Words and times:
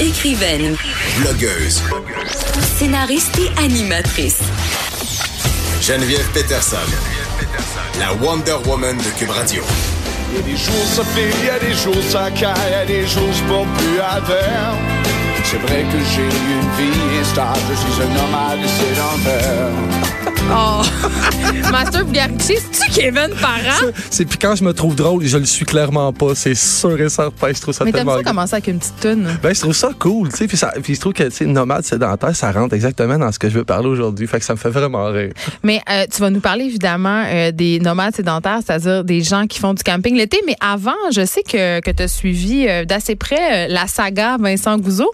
Écrivaine, 0.00 0.76
Blogueuse. 1.18 1.80
scénariste 2.76 3.38
et 3.38 3.62
animatrice. 3.62 4.40
Geneviève 5.80 6.26
Peterson. 6.32 6.76
La 8.00 8.12
Wonder 8.14 8.56
Woman 8.66 8.96
de 8.96 9.18
Cube 9.18 9.30
Radio. 9.30 9.62
Il 10.32 10.36
y 10.36 10.38
a 10.40 10.42
des 10.42 10.56
jours 10.56 10.84
ça 10.84 11.04
fait, 11.04 11.30
il 11.40 11.46
y 11.46 11.50
a 11.50 11.58
des 11.60 11.74
jours 11.74 12.02
ça 12.08 12.28
caille, 12.32 12.54
il 12.66 12.72
y 12.72 12.74
a 12.74 12.84
des 12.86 13.06
jours 13.06 13.28
c'est 13.32 13.46
pas 13.46 13.64
plus 13.78 14.00
à 14.00 14.20
faire. 14.26 14.74
C'est 15.44 15.58
vrai 15.58 15.84
que 15.84 15.98
j'ai 16.12 16.22
eu 16.22 16.52
une 16.60 16.70
vie 16.76 17.24
stable, 17.24 17.58
je 17.70 17.92
suis 17.92 18.02
un 18.02 18.08
nomade 18.08 18.66
sédentaire. 18.66 20.33
Oh! 20.50 20.82
Master 21.72 22.04
Vulgarité, 22.04 22.58
c'est-tu 22.58 22.90
Kevin 23.00 23.30
Parent? 23.40 23.90
C'est 24.10 24.24
puis 24.24 24.38
quand 24.38 24.54
je 24.54 24.62
me 24.62 24.72
trouve 24.72 24.94
drôle, 24.94 25.24
je 25.24 25.36
le 25.38 25.44
suis 25.44 25.64
clairement 25.64 26.12
pas. 26.12 26.34
C'est 26.34 26.54
sûr 26.54 27.00
et 27.00 27.08
certain. 27.08 27.48
Je 27.52 27.60
trouve 27.60 27.74
ça 27.74 27.84
Mais 27.84 27.90
t'aimes 27.92 28.00
tellement. 28.06 28.18
ça 28.18 28.22
commencer 28.24 28.54
avec 28.54 28.68
une 28.68 28.78
petite 28.78 29.00
toune? 29.00 29.28
Ben, 29.42 29.54
je 29.54 29.60
trouve 29.60 29.74
ça 29.74 29.90
cool, 29.98 30.28
tu 30.30 30.36
sais. 30.36 30.46
Puis, 30.46 30.56
ça- 30.56 30.72
puis 30.82 30.94
je 30.94 31.00
trouve 31.00 31.12
que, 31.12 31.24
tu 31.24 31.30
sais, 31.30 31.46
nomade 31.46 31.84
sédentaire, 31.84 32.36
ça 32.36 32.52
rentre 32.52 32.74
exactement 32.74 33.18
dans 33.18 33.32
ce 33.32 33.38
que 33.38 33.48
je 33.48 33.54
veux 33.58 33.64
parler 33.64 33.88
aujourd'hui. 33.88 34.26
Fait 34.26 34.38
que 34.38 34.44
ça 34.44 34.52
me 34.54 34.58
fait 34.58 34.68
vraiment 34.70 35.06
rire. 35.06 35.32
Mais 35.62 35.80
euh, 35.90 36.04
tu 36.12 36.20
vas 36.20 36.30
nous 36.30 36.40
parler 36.40 36.64
évidemment 36.66 37.24
euh, 37.26 37.50
des 37.50 37.80
nomades 37.80 38.14
sédentaires, 38.14 38.60
c'est-à-dire 38.64 39.02
des 39.04 39.22
gens 39.22 39.46
qui 39.46 39.58
font 39.58 39.74
du 39.74 39.82
camping 39.82 40.14
l'été. 40.16 40.40
Mais 40.46 40.56
avant, 40.60 40.92
je 41.12 41.24
sais 41.24 41.42
que, 41.42 41.80
que 41.80 41.90
tu 41.90 42.02
as 42.02 42.08
suivi 42.08 42.66
euh, 42.68 42.84
d'assez 42.84 43.16
près 43.16 43.66
la 43.68 43.86
saga 43.88 44.36
Vincent 44.38 44.76
Gouzeau. 44.78 45.10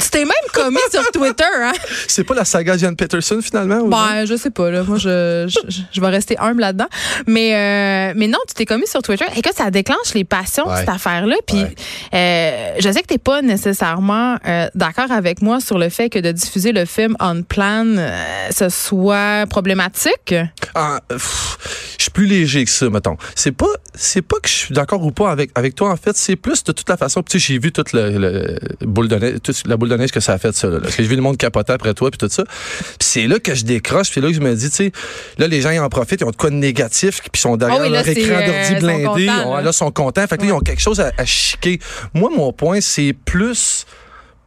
Tu 0.00 0.08
t'es 0.10 0.24
même 0.24 0.30
commis 0.54 0.78
sur 0.90 1.10
Twitter, 1.10 1.44
hein? 1.62 1.72
C'est 2.08 2.24
pas 2.24 2.34
la 2.34 2.44
saga 2.46 2.76
Jan 2.78 2.94
Peterson, 2.94 3.40
finalement? 3.42 3.76
ou 3.80 3.88
non? 3.88 3.96
Ben, 3.96 4.24
je 4.24 4.36
sais 4.36 4.50
pas, 4.50 4.67
là. 4.70 4.82
Moi, 4.84 4.98
je, 4.98 5.46
je, 5.48 5.80
je 5.92 6.00
vais 6.00 6.08
rester 6.08 6.36
humble 6.38 6.60
là-dedans. 6.60 6.88
Mais, 7.26 7.54
euh, 7.54 8.12
mais 8.16 8.26
non, 8.26 8.38
tu 8.48 8.54
t'es 8.54 8.64
commis 8.66 8.86
sur 8.86 9.02
Twitter. 9.02 9.24
Et 9.36 9.42
que 9.42 9.54
ça 9.54 9.70
déclenche 9.70 10.14
les 10.14 10.24
passions, 10.24 10.66
Ouais. 10.68 10.80
cette 10.80 10.88
affaire-là. 10.88 11.36
Puis, 11.46 11.62
Ouais. 11.62 11.74
euh, 12.14 12.74
je 12.80 12.90
sais 12.90 13.00
que 13.02 13.06
t'es 13.06 13.18
pas 13.18 13.42
nécessairement 13.42 14.36
euh, 14.46 14.68
d'accord 14.74 15.10
avec 15.10 15.42
moi 15.42 15.60
sur 15.60 15.78
le 15.78 15.88
fait 15.88 16.08
que 16.10 16.18
de 16.18 16.32
diffuser 16.32 16.72
le 16.72 16.84
film 16.84 17.16
On 17.20 17.42
Plan, 17.42 17.84
euh, 17.86 18.10
ce 18.50 18.68
soit 18.68 19.46
problématique. 19.48 20.34
Ah, 20.74 21.00
pff, 21.08 21.87
plus 22.18 22.26
léger 22.26 22.64
que 22.64 22.70
ça, 22.72 22.90
mettons. 22.90 23.16
C'est 23.36 23.52
pas, 23.52 23.68
c'est 23.94 24.22
pas 24.22 24.40
que 24.42 24.48
je 24.48 24.52
suis 24.54 24.74
d'accord 24.74 25.04
ou 25.04 25.12
pas 25.12 25.30
avec, 25.30 25.52
avec 25.54 25.76
toi, 25.76 25.90
en 25.90 25.96
fait. 25.96 26.16
C'est 26.16 26.34
plus 26.34 26.64
de 26.64 26.72
toute 26.72 26.88
la 26.88 26.96
façon. 26.96 27.22
Tu 27.22 27.38
sais, 27.38 27.46
j'ai 27.46 27.60
vu 27.60 27.70
toute 27.70 27.92
le, 27.92 28.10
le 28.10 28.58
boule 28.80 29.06
de 29.06 29.14
neige, 29.14 29.34
toute 29.40 29.64
la 29.68 29.76
boule 29.76 29.88
de 29.88 29.96
neige 29.96 30.10
que 30.10 30.18
ça 30.18 30.32
a 30.32 30.38
fait, 30.38 30.52
ça, 30.52 30.66
là. 30.66 30.80
Parce 30.80 30.96
que 30.96 31.04
j'ai 31.04 31.08
vu 31.08 31.14
le 31.14 31.22
monde 31.22 31.36
capoter 31.36 31.74
après 31.74 31.94
toi, 31.94 32.10
puis 32.10 32.18
tout 32.18 32.28
ça. 32.28 32.42
Puis 32.44 32.96
c'est 32.98 33.28
là 33.28 33.38
que 33.38 33.54
je 33.54 33.64
décroche, 33.64 34.10
puis 34.10 34.20
là 34.20 34.26
que 34.30 34.34
je 34.34 34.40
me 34.40 34.52
dis, 34.56 34.68
tu 34.68 34.74
sais, 34.74 34.92
là, 35.38 35.46
les 35.46 35.60
gens, 35.60 35.70
ils 35.70 35.78
en 35.78 35.88
profitent, 35.88 36.20
ils 36.22 36.24
ont 36.24 36.32
de 36.32 36.36
quoi 36.36 36.50
de 36.50 36.56
négatif, 36.56 37.20
puis 37.20 37.30
ils 37.36 37.38
sont 37.38 37.56
derrière 37.56 37.78
Ah 37.78 37.84
oui, 37.84 37.92
là, 37.92 38.02
leur 38.02 38.08
écran 38.08 38.34
euh, 38.34 38.46
d'ordi 38.46 38.66
sont 38.66 38.80
blindé. 38.80 39.04
contents, 39.06 39.54
là. 39.54 39.62
là, 39.62 39.70
ils 39.70 39.72
sont 39.72 39.90
contents. 39.92 40.26
Fait 40.26 40.36
que 40.38 40.42
là, 40.42 40.48
ils 40.48 40.52
ont 40.54 40.58
quelque 40.60 40.82
chose 40.82 40.98
à, 40.98 41.12
à 41.16 41.24
chiquer. 41.24 41.78
Moi, 42.14 42.30
mon 42.36 42.52
point, 42.52 42.80
c'est 42.80 43.12
plus, 43.12 43.86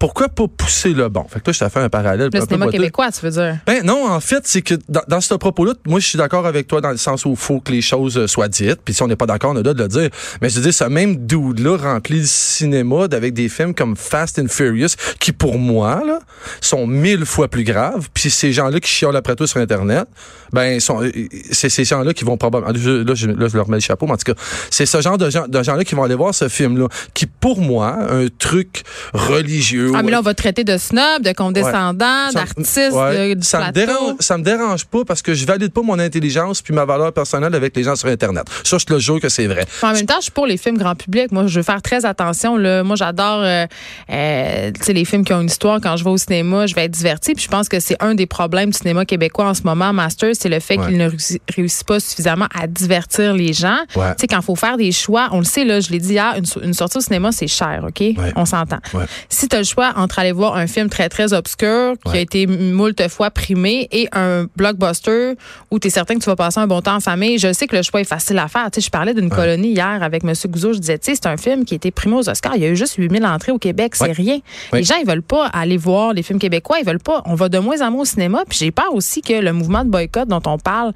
pourquoi 0.02 0.30
pas 0.30 0.48
pousser 0.48 0.96
le 0.96 1.10
bon? 1.10 1.28
Fait 1.30 1.40
que 1.42 1.52
là, 1.52 1.54
je 1.54 1.60
t'ai 1.60 1.70
fait 1.70 1.80
un 1.80 1.88
parallèle. 1.88 2.22
Le 2.22 2.26
un 2.26 2.30
peu 2.32 2.40
cinéma 2.40 2.66
boiteux. 2.66 2.80
québécois, 2.80 3.12
tu 3.12 3.24
veux 3.24 3.30
dire? 3.30 3.60
Ben 3.68 3.86
non, 3.86 4.10
en 4.10 4.20
fait, 4.20 4.42
c'est 4.48 4.64
que 4.64 4.74
dans, 4.90 5.04
dans 5.08 5.22
ce 5.22 5.36
propos-là, 5.36 5.74
moi, 5.86 6.00
je 6.00 6.08
suis 6.08 6.18
d'accord 6.18 6.48
avec 6.48 6.66
toi 6.66 6.82
dans 6.82 6.90
le 6.90 6.98
sens 6.98 7.24
où 7.24 7.30
il 7.30 7.36
faut 7.36 7.60
que 7.60 7.72
les 7.72 7.84
choses 7.84 8.18
euh, 8.18 8.26
soient 8.26 8.48
dites. 8.48 8.80
Puis 8.84 8.96
si 8.96 9.04
on 9.04 9.08
n'est 9.08 9.16
pas 9.16 9.28
d'accord, 9.28 9.52
on 9.52 9.54
a 9.54 9.58
le 9.58 9.64
droit 9.64 9.76
de 9.76 9.84
le 9.84 9.88
dire. 9.88 10.10
Mais 10.42 10.50
je 10.50 10.56
veux 10.56 10.64
dire, 10.64 10.74
ce 10.74 10.86
même 10.86 11.28
dude-là 11.28 11.78
remplit 11.78 12.22
le 12.22 12.26
cinéma 12.26 13.04
avec 13.12 13.36
des 13.36 13.48
films 13.48 13.76
comme 13.76 13.96
Fast 13.96 14.40
and 14.40 14.48
Furious, 14.50 14.96
qui 15.20 15.34
pour 15.34 15.60
moi, 15.60 16.02
là, 16.04 16.18
sont 16.62 16.88
mille 16.88 17.24
fois 17.24 17.48
plus 17.48 17.64
graves. 17.64 18.10
Puis 18.12 18.32
ces 18.32 18.54
gens-là 18.54 18.80
qui 18.80 18.90
chiolent 18.90 19.16
après 19.16 19.36
toi 19.36 19.46
sur 19.46 19.60
Internet, 19.60 20.08
ben, 20.52 20.80
sont, 20.80 21.04
euh, 21.04 21.12
c'est 21.52 21.70
ces 21.70 21.84
gens-là 21.84 22.16
qui 22.16 22.26
vont 22.26 22.38
probablement, 22.38 22.74
là, 22.74 22.80
je, 22.80 22.90
là, 22.90 23.48
je 23.48 23.56
leur 23.56 23.70
mets 23.70 23.78
le 23.78 23.82
chapeau, 23.82 24.08
mais 24.08 24.14
en 24.14 24.18
tout 24.18 24.34
cas, 24.34 24.42
c'est 24.72 24.88
ce 24.88 25.00
genre 25.00 25.20
de 25.20 25.30
gens, 25.30 25.48
de 25.48 25.62
gens-là 25.62 25.84
qui 25.84 25.94
vont 25.94 26.02
aller 26.02 26.16
voir 26.16 26.34
ce 26.34 26.50
film-là, 26.50 26.88
qui 27.14 27.28
pour 27.28 27.62
moi, 27.62 27.96
un 28.10 28.26
truc 28.40 28.82
religieux. 29.14 29.91
Ah, 29.96 30.04
mais 30.04 30.12
là, 30.12 30.20
on 30.20 30.24
va 30.24 30.34
te 30.34 30.42
traiter 30.42 30.64
de 30.64 30.78
snob, 30.78 31.22
de 31.24 31.32
condescendant, 31.34 32.30
Ça- 32.32 32.40
d'artiste, 32.40 32.92
ouais. 32.94 33.36
de- 33.36 33.44
ça 33.44 33.68
me 33.68 33.72
dérange 33.72 34.16
ça 34.20 34.38
me 34.38 34.44
dérange 34.44 34.86
pas 34.86 35.04
parce 35.06 35.22
que 35.22 35.34
je 35.34 35.46
valide 35.46 35.72
pas 35.74 35.82
mon 35.82 35.98
intelligence 36.00 36.62
puis 36.62 36.74
ma 36.74 36.86
valeur 36.86 37.12
personnelle 37.14 37.54
avec 37.56 37.76
les 37.76 37.84
gens 37.84 37.96
sur 37.96 38.08
internet 38.10 38.46
ça 38.64 38.78
je 38.78 38.86
te 38.86 38.94
le 38.94 39.00
jure 39.00 39.20
que 39.20 39.30
c'est 39.30 39.48
vrai 39.48 39.66
En 39.84 39.94
même 39.94 40.06
temps, 40.06 40.16
je 40.18 40.24
suis 40.24 40.32
pour 40.32 40.46
les 40.48 40.58
films 40.58 40.78
grand 40.78 40.96
public. 40.96 41.32
Moi, 41.32 41.48
je 41.48 41.60
veux 41.60 41.64
faire 41.64 41.82
très 41.82 42.06
attention. 42.06 42.58
Là. 42.58 42.84
Moi, 42.84 42.96
j'adore 42.96 43.42
euh, 43.44 43.66
euh, 44.10 44.72
les 44.88 45.06
films 45.06 45.24
qui 45.24 45.34
ont 45.34 45.42
une 45.42 45.48
histoire. 45.48 45.80
Quand 45.82 45.98
je 45.98 46.04
vais 46.04 46.10
au 46.10 46.18
cinéma, 46.18 46.68
je 46.68 46.76
vais 46.76 46.86
être 46.86 46.92
divertie. 46.92 47.34
Puis 47.34 47.44
je 47.46 47.50
pense 47.50 47.70
que 47.70 47.80
c'est 47.80 47.96
un 48.02 48.16
des 48.16 48.26
problèmes 48.26 48.70
du 48.72 48.78
cinéma 48.78 49.06
québécois 49.06 49.46
en 49.46 49.54
ce 49.54 49.64
moment, 49.64 49.94
Master, 49.94 50.32
c'est 50.34 50.50
le 50.50 50.60
fait 50.60 50.78
Ouais. 50.78 50.88
qu'il 50.88 50.98
ne 50.98 51.10
réussit, 51.56 51.84
pas 51.86 52.00
suffisamment 52.00 52.48
à 52.58 52.68
divertir 52.68 53.34
les 53.34 53.54
gens. 53.54 53.78
Ouais. 53.96 54.10
Tu 54.16 54.22
sais, 54.22 54.28
quand 54.28 54.38
il 54.40 54.44
faut 54.44 54.56
faire 54.56 54.78
des 54.78 54.92
choix, 54.92 55.30
on 55.32 55.40
le 55.40 55.44
sait, 55.46 55.64
là, 55.66 55.80
je 55.80 55.90
l'ai 55.90 56.00
dit 56.00 56.14
hier, 56.14 56.36
une, 56.38 56.64
une 56.64 56.74
sortie 56.74 56.98
au 56.98 57.02
cinéma, 57.02 57.32
c'est 57.32 57.48
cher, 57.48 57.84
OK? 57.88 58.04
On 58.36 58.46
s'entend. 58.46 58.80
Ouais. 58.94 59.06
Si 59.30 59.48
tu 59.48 59.56
as 59.56 59.60
le 59.60 59.66
choix 59.66 59.81
entre 59.96 60.20
aller 60.20 60.32
voir 60.32 60.56
un 60.56 60.68
film 60.68 60.90
très, 60.90 61.10
très 61.10 61.34
obscur 61.34 61.94
qui 62.06 62.18
a 62.18 62.20
été 62.20 62.48
moult 62.48 63.08
fois 63.10 63.32
primé 63.32 63.88
et 63.92 64.08
un 64.12 64.46
blockbuster 64.56 65.34
où 65.72 65.80
tu 65.80 65.88
es 65.88 65.90
certain 65.90 66.16
que 66.16 66.20
tu 66.20 66.26
vas 66.28 66.36
passer 66.36 66.60
un 66.60 66.68
bon 66.68 66.82
temps 66.82 66.96
en 66.96 67.00
famille, 67.00 67.38
je 67.38 67.52
sais 67.54 67.68
que 67.68 67.76
le 67.76 67.82
choix 67.82 68.02
est 68.02 68.06
facile 68.06 68.38
à 68.40 68.48
faire. 68.48 68.70
Tu 68.72 68.80
sais, 68.82 68.86
je 68.86 68.92
parlais 68.92 69.14
d'une 69.14 69.30
colonie 69.30 69.70
hier 69.72 70.00
avec 70.04 70.24
M. 70.24 70.34
Gouzeau. 70.48 70.74
Je 70.74 70.80
disais, 70.80 70.98
tu 71.00 71.12
sais, 71.12 71.16
c'est 71.16 71.28
un 71.28 71.38
film 71.38 71.66
qui 71.66 71.74
a 71.74 71.78
été 71.78 71.92
primé 71.92 72.16
aux 72.16 72.30
Oscars. 72.30 72.56
Il 72.56 72.62
y 72.64 72.66
a 72.66 72.70
eu 72.70 72.76
juste 72.76 72.96
8000 72.98 73.26
entrées 73.26 73.52
au 73.52 73.58
Québec. 73.58 73.96
C'est 73.96 74.06
Ouais. 74.06 74.12
rien. 74.12 74.40
Les 74.74 74.84
gens, 74.84 74.96
ils 75.02 75.08
veulent 75.08 75.22
pas 75.22 75.48
aller 75.48 75.78
voir 75.78 76.14
les 76.14 76.24
films 76.24 76.40
québécois. 76.40 76.78
Ils 76.80 76.86
veulent 76.86 77.00
pas. 77.00 77.22
On 77.26 77.36
va 77.36 77.50
de 77.50 77.58
moins 77.60 77.82
en 77.82 77.92
moins 77.92 78.02
au 78.02 78.06
cinéma. 78.06 78.44
Puis 78.48 78.58
j'ai 78.60 78.72
peur 78.72 78.94
aussi 78.94 79.22
que 79.22 79.34
le 79.34 79.54
mouvement 79.54 79.84
de 79.86 79.90
boycott 79.90 80.28
dont 80.28 80.42
on 80.46 80.58
parle 80.58 80.92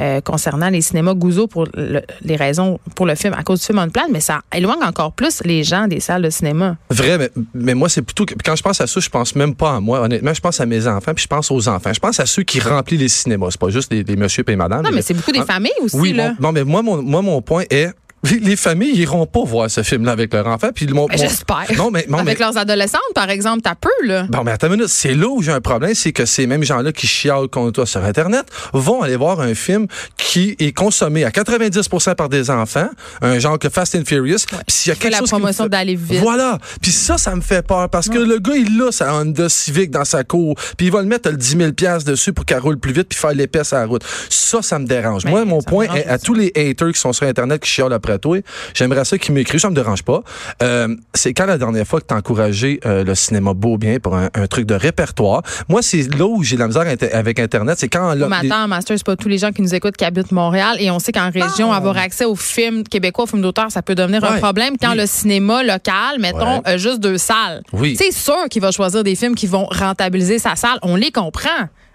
euh, 0.00 0.20
concernant 0.20 0.68
les 0.70 0.80
cinémas 0.80 1.14
Gouzeau 1.14 1.46
pour 1.46 1.66
le- 1.74 2.02
les 2.22 2.36
raisons 2.36 2.78
pour 2.94 3.06
le 3.06 3.14
film, 3.14 3.34
à 3.34 3.42
cause 3.42 3.60
du 3.60 3.66
film 3.66 3.78
On 3.78 3.88
Plan, 3.88 4.04
mais 4.10 4.20
ça 4.20 4.40
éloigne 4.54 4.82
encore 4.82 5.12
plus 5.12 5.42
les 5.44 5.64
gens 5.64 5.86
des 5.88 6.00
salles 6.00 6.22
de 6.22 6.30
cinéma. 6.30 6.76
vrai 6.90 7.16
mais, 7.18 7.30
mais 7.54 7.74
moi 7.74 7.88
c'est 7.88 8.02
plutôt 8.02 8.24
que 8.34 8.42
quand 8.44 8.56
je 8.56 8.62
pense 8.62 8.80
à 8.80 8.86
ça 8.86 9.00
je 9.00 9.08
pense 9.08 9.34
même 9.34 9.54
pas 9.54 9.76
à 9.76 9.80
moi. 9.80 10.00
Honnêtement 10.00 10.34
je 10.34 10.40
pense 10.40 10.60
à 10.60 10.66
mes 10.66 10.86
enfants 10.86 11.12
puis 11.14 11.22
je 11.22 11.28
pense 11.28 11.50
aux 11.50 11.68
enfants. 11.68 11.92
Je 11.92 12.00
pense 12.00 12.20
à 12.20 12.26
ceux 12.26 12.42
qui 12.42 12.60
remplissent 12.60 13.00
les 13.00 13.08
cinémas. 13.08 13.48
C'est 13.50 13.60
pas 13.60 13.70
juste 13.70 13.92
les, 13.92 14.02
les 14.04 14.16
monsieur 14.16 14.44
et 14.48 14.56
madame 14.56 14.82
Non, 14.82 14.90
mais 14.92 15.02
c'est 15.02 15.14
beaucoup 15.14 15.32
des 15.32 15.40
Ah, 15.40 15.44
familles 15.54 15.72
aussi, 15.82 15.96
oui 15.96 16.12
là. 16.12 16.34
non 16.40 16.52
mais 16.52 16.64
moi 16.64 16.82
mon, 16.82 17.02
moi 17.02 17.22
mon 17.22 17.40
point 17.42 17.64
est 17.70 17.90
les, 18.24 18.38
les 18.40 18.56
familles 18.56 18.96
iront 18.98 19.26
pas 19.26 19.44
voir 19.44 19.70
ce 19.70 19.82
film 19.82 20.04
là 20.04 20.12
avec 20.12 20.32
leur 20.32 20.46
enfant 20.46 20.68
puis 20.74 20.86
mon, 20.88 21.06
Ben, 21.06 21.16
mon- 21.16 21.22
J'espère. 21.22 21.66
non 21.76 21.90
mais 21.90 22.04
non 22.08 22.16
mais 22.18 22.22
Avec 22.22 22.38
leurs 22.38 22.56
adolescentes, 22.56 23.00
par 23.14 23.30
exemple, 23.30 23.60
t'as 23.62 23.74
peu, 23.74 23.88
là. 24.04 24.24
Bon, 24.28 24.42
mais 24.44 24.52
attends 24.52 24.66
une 24.68 24.74
minute. 24.74 24.88
C'est 24.88 25.14
là 25.14 25.26
où 25.28 25.42
j'ai 25.42 25.52
un 25.52 25.60
problème, 25.60 25.94
c'est 25.94 26.12
que 26.12 26.24
ces 26.26 26.46
mêmes 26.46 26.62
gens-là 26.64 26.92
qui 26.92 27.06
chialent 27.06 27.48
contre 27.48 27.72
toi 27.72 27.86
sur 27.86 28.04
Internet 28.04 28.44
vont 28.72 29.02
aller 29.02 29.16
voir 29.16 29.40
un 29.40 29.54
film 29.54 29.86
qui 30.16 30.56
est 30.58 30.72
consommé 30.72 31.24
à 31.24 31.30
90% 31.30 32.14
par 32.14 32.28
des 32.28 32.50
enfants, 32.50 32.88
un 33.22 33.38
genre 33.38 33.58
que 33.58 33.68
Fast 33.68 33.94
and 33.94 34.02
Furious. 34.06 34.38
Puis 34.48 34.58
s'il 34.68 34.90
y 34.90 34.92
a 34.92 34.96
quelque 34.98 35.12
la 35.12 35.18
chose 35.18 35.30
promotion 35.30 35.64
fait- 35.64 35.70
d'aller 35.70 35.94
vite. 35.96 36.20
Voilà. 36.20 36.58
Puis 36.82 36.92
ça, 36.92 37.18
ça 37.18 37.34
me 37.36 37.40
fait 37.40 37.66
peur 37.66 37.88
parce 37.88 38.08
que 38.08 38.18
le 38.18 38.38
gars, 38.38 38.54
il 38.56 38.80
a 38.82 38.90
sa 38.92 39.14
Honda 39.14 39.48
Civic 39.48 39.90
dans 39.90 40.04
sa 40.04 40.24
cour. 40.24 40.54
Puis 40.76 40.86
il 40.86 40.92
va 40.92 41.00
le 41.02 41.08
mettre 41.08 41.30
le 41.30 41.36
10 41.36 41.56
000 41.56 41.70
dessus 42.04 42.32
pour 42.32 42.44
qu'elle 42.44 42.58
roule 42.60 42.78
plus 42.78 42.92
vite 42.92 43.08
puis 43.08 43.18
faire 43.18 43.32
l'épaisse 43.32 43.72
à 43.72 43.80
la 43.80 43.86
route. 43.86 44.02
Ça, 44.28 44.62
ça 44.62 44.78
me 44.78 44.86
dérange. 44.86 45.24
Ben, 45.24 45.30
Moi, 45.30 45.44
mon 45.44 45.62
point 45.62 45.86
est 45.94 46.06
à 46.06 46.18
tous 46.18 46.34
les 46.34 46.52
haters 46.56 46.92
qui 46.92 47.00
sont 47.00 47.12
sur 47.12 47.26
Internet 47.26 47.62
qui 47.62 47.70
chialent 47.70 47.92
après 47.92 48.07
toi, 48.16 48.38
j'aimerais 48.72 49.04
ça 49.04 49.18
qu'ils 49.18 49.34
m'écrivent. 49.34 49.60
Ça 49.60 49.68
me 49.68 49.74
dérange 49.74 50.02
pas. 50.04 50.22
Euh, 50.62 50.96
c'est 51.12 51.34
quand 51.34 51.44
la 51.44 51.58
dernière 51.58 51.86
fois 51.86 52.00
que 52.00 52.06
t'as 52.06 52.16
encouragé 52.16 52.80
euh, 52.86 53.04
le 53.04 53.14
cinéma 53.14 53.52
beau 53.52 53.76
bien 53.76 53.98
pour 53.98 54.16
un, 54.16 54.30
un 54.34 54.46
truc 54.46 54.64
de 54.64 54.74
répertoire? 54.74 55.42
Moi, 55.68 55.82
c'est 55.82 56.02
là 56.16 56.24
où 56.26 56.42
j'ai 56.42 56.54
de 56.56 56.60
la 56.60 56.68
misère 56.68 56.82
inter- 56.86 57.12
avec 57.12 57.38
Internet. 57.40 57.76
C'est 57.78 57.88
quand 57.88 58.14
là, 58.14 58.28
Mais 58.28 58.42
les- 58.42 58.50
attends, 58.50 58.68
Master, 58.68 58.96
c'est 58.96 59.04
pas 59.04 59.16
tous 59.16 59.28
les 59.28 59.38
gens 59.38 59.52
qui 59.52 59.60
nous 59.60 59.74
écoutent 59.74 59.96
qui 59.96 60.04
habitent 60.04 60.32
Montréal. 60.32 60.76
Et 60.78 60.90
on 60.90 61.00
sait 61.00 61.12
qu'en 61.12 61.30
région, 61.30 61.72
avoir 61.72 61.98
accès 61.98 62.24
aux 62.24 62.36
films 62.36 62.84
québécois, 62.84 63.24
aux 63.24 63.26
films 63.26 63.42
d'auteur, 63.42 63.70
ça 63.70 63.82
peut 63.82 63.96
devenir 63.96 64.22
un 64.24 64.38
problème. 64.38 64.76
Quand 64.80 64.92
Oui. 64.92 64.98
le 64.98 65.06
cinéma 65.06 65.62
local, 65.64 66.20
mettons, 66.20 66.58
Ouais. 66.58 66.60
a 66.64 66.76
juste 66.76 67.00
deux 67.00 67.18
salles, 67.18 67.62
Oui. 67.72 67.96
c'est 67.98 68.12
sûr 68.12 68.48
qu'il 68.48 68.62
va 68.62 68.70
choisir 68.70 69.02
des 69.02 69.16
films 69.16 69.34
qui 69.34 69.48
vont 69.48 69.66
rentabiliser 69.66 70.38
sa 70.38 70.54
salle. 70.54 70.78
On 70.82 70.94
les 70.94 71.10
comprend. 71.10 71.48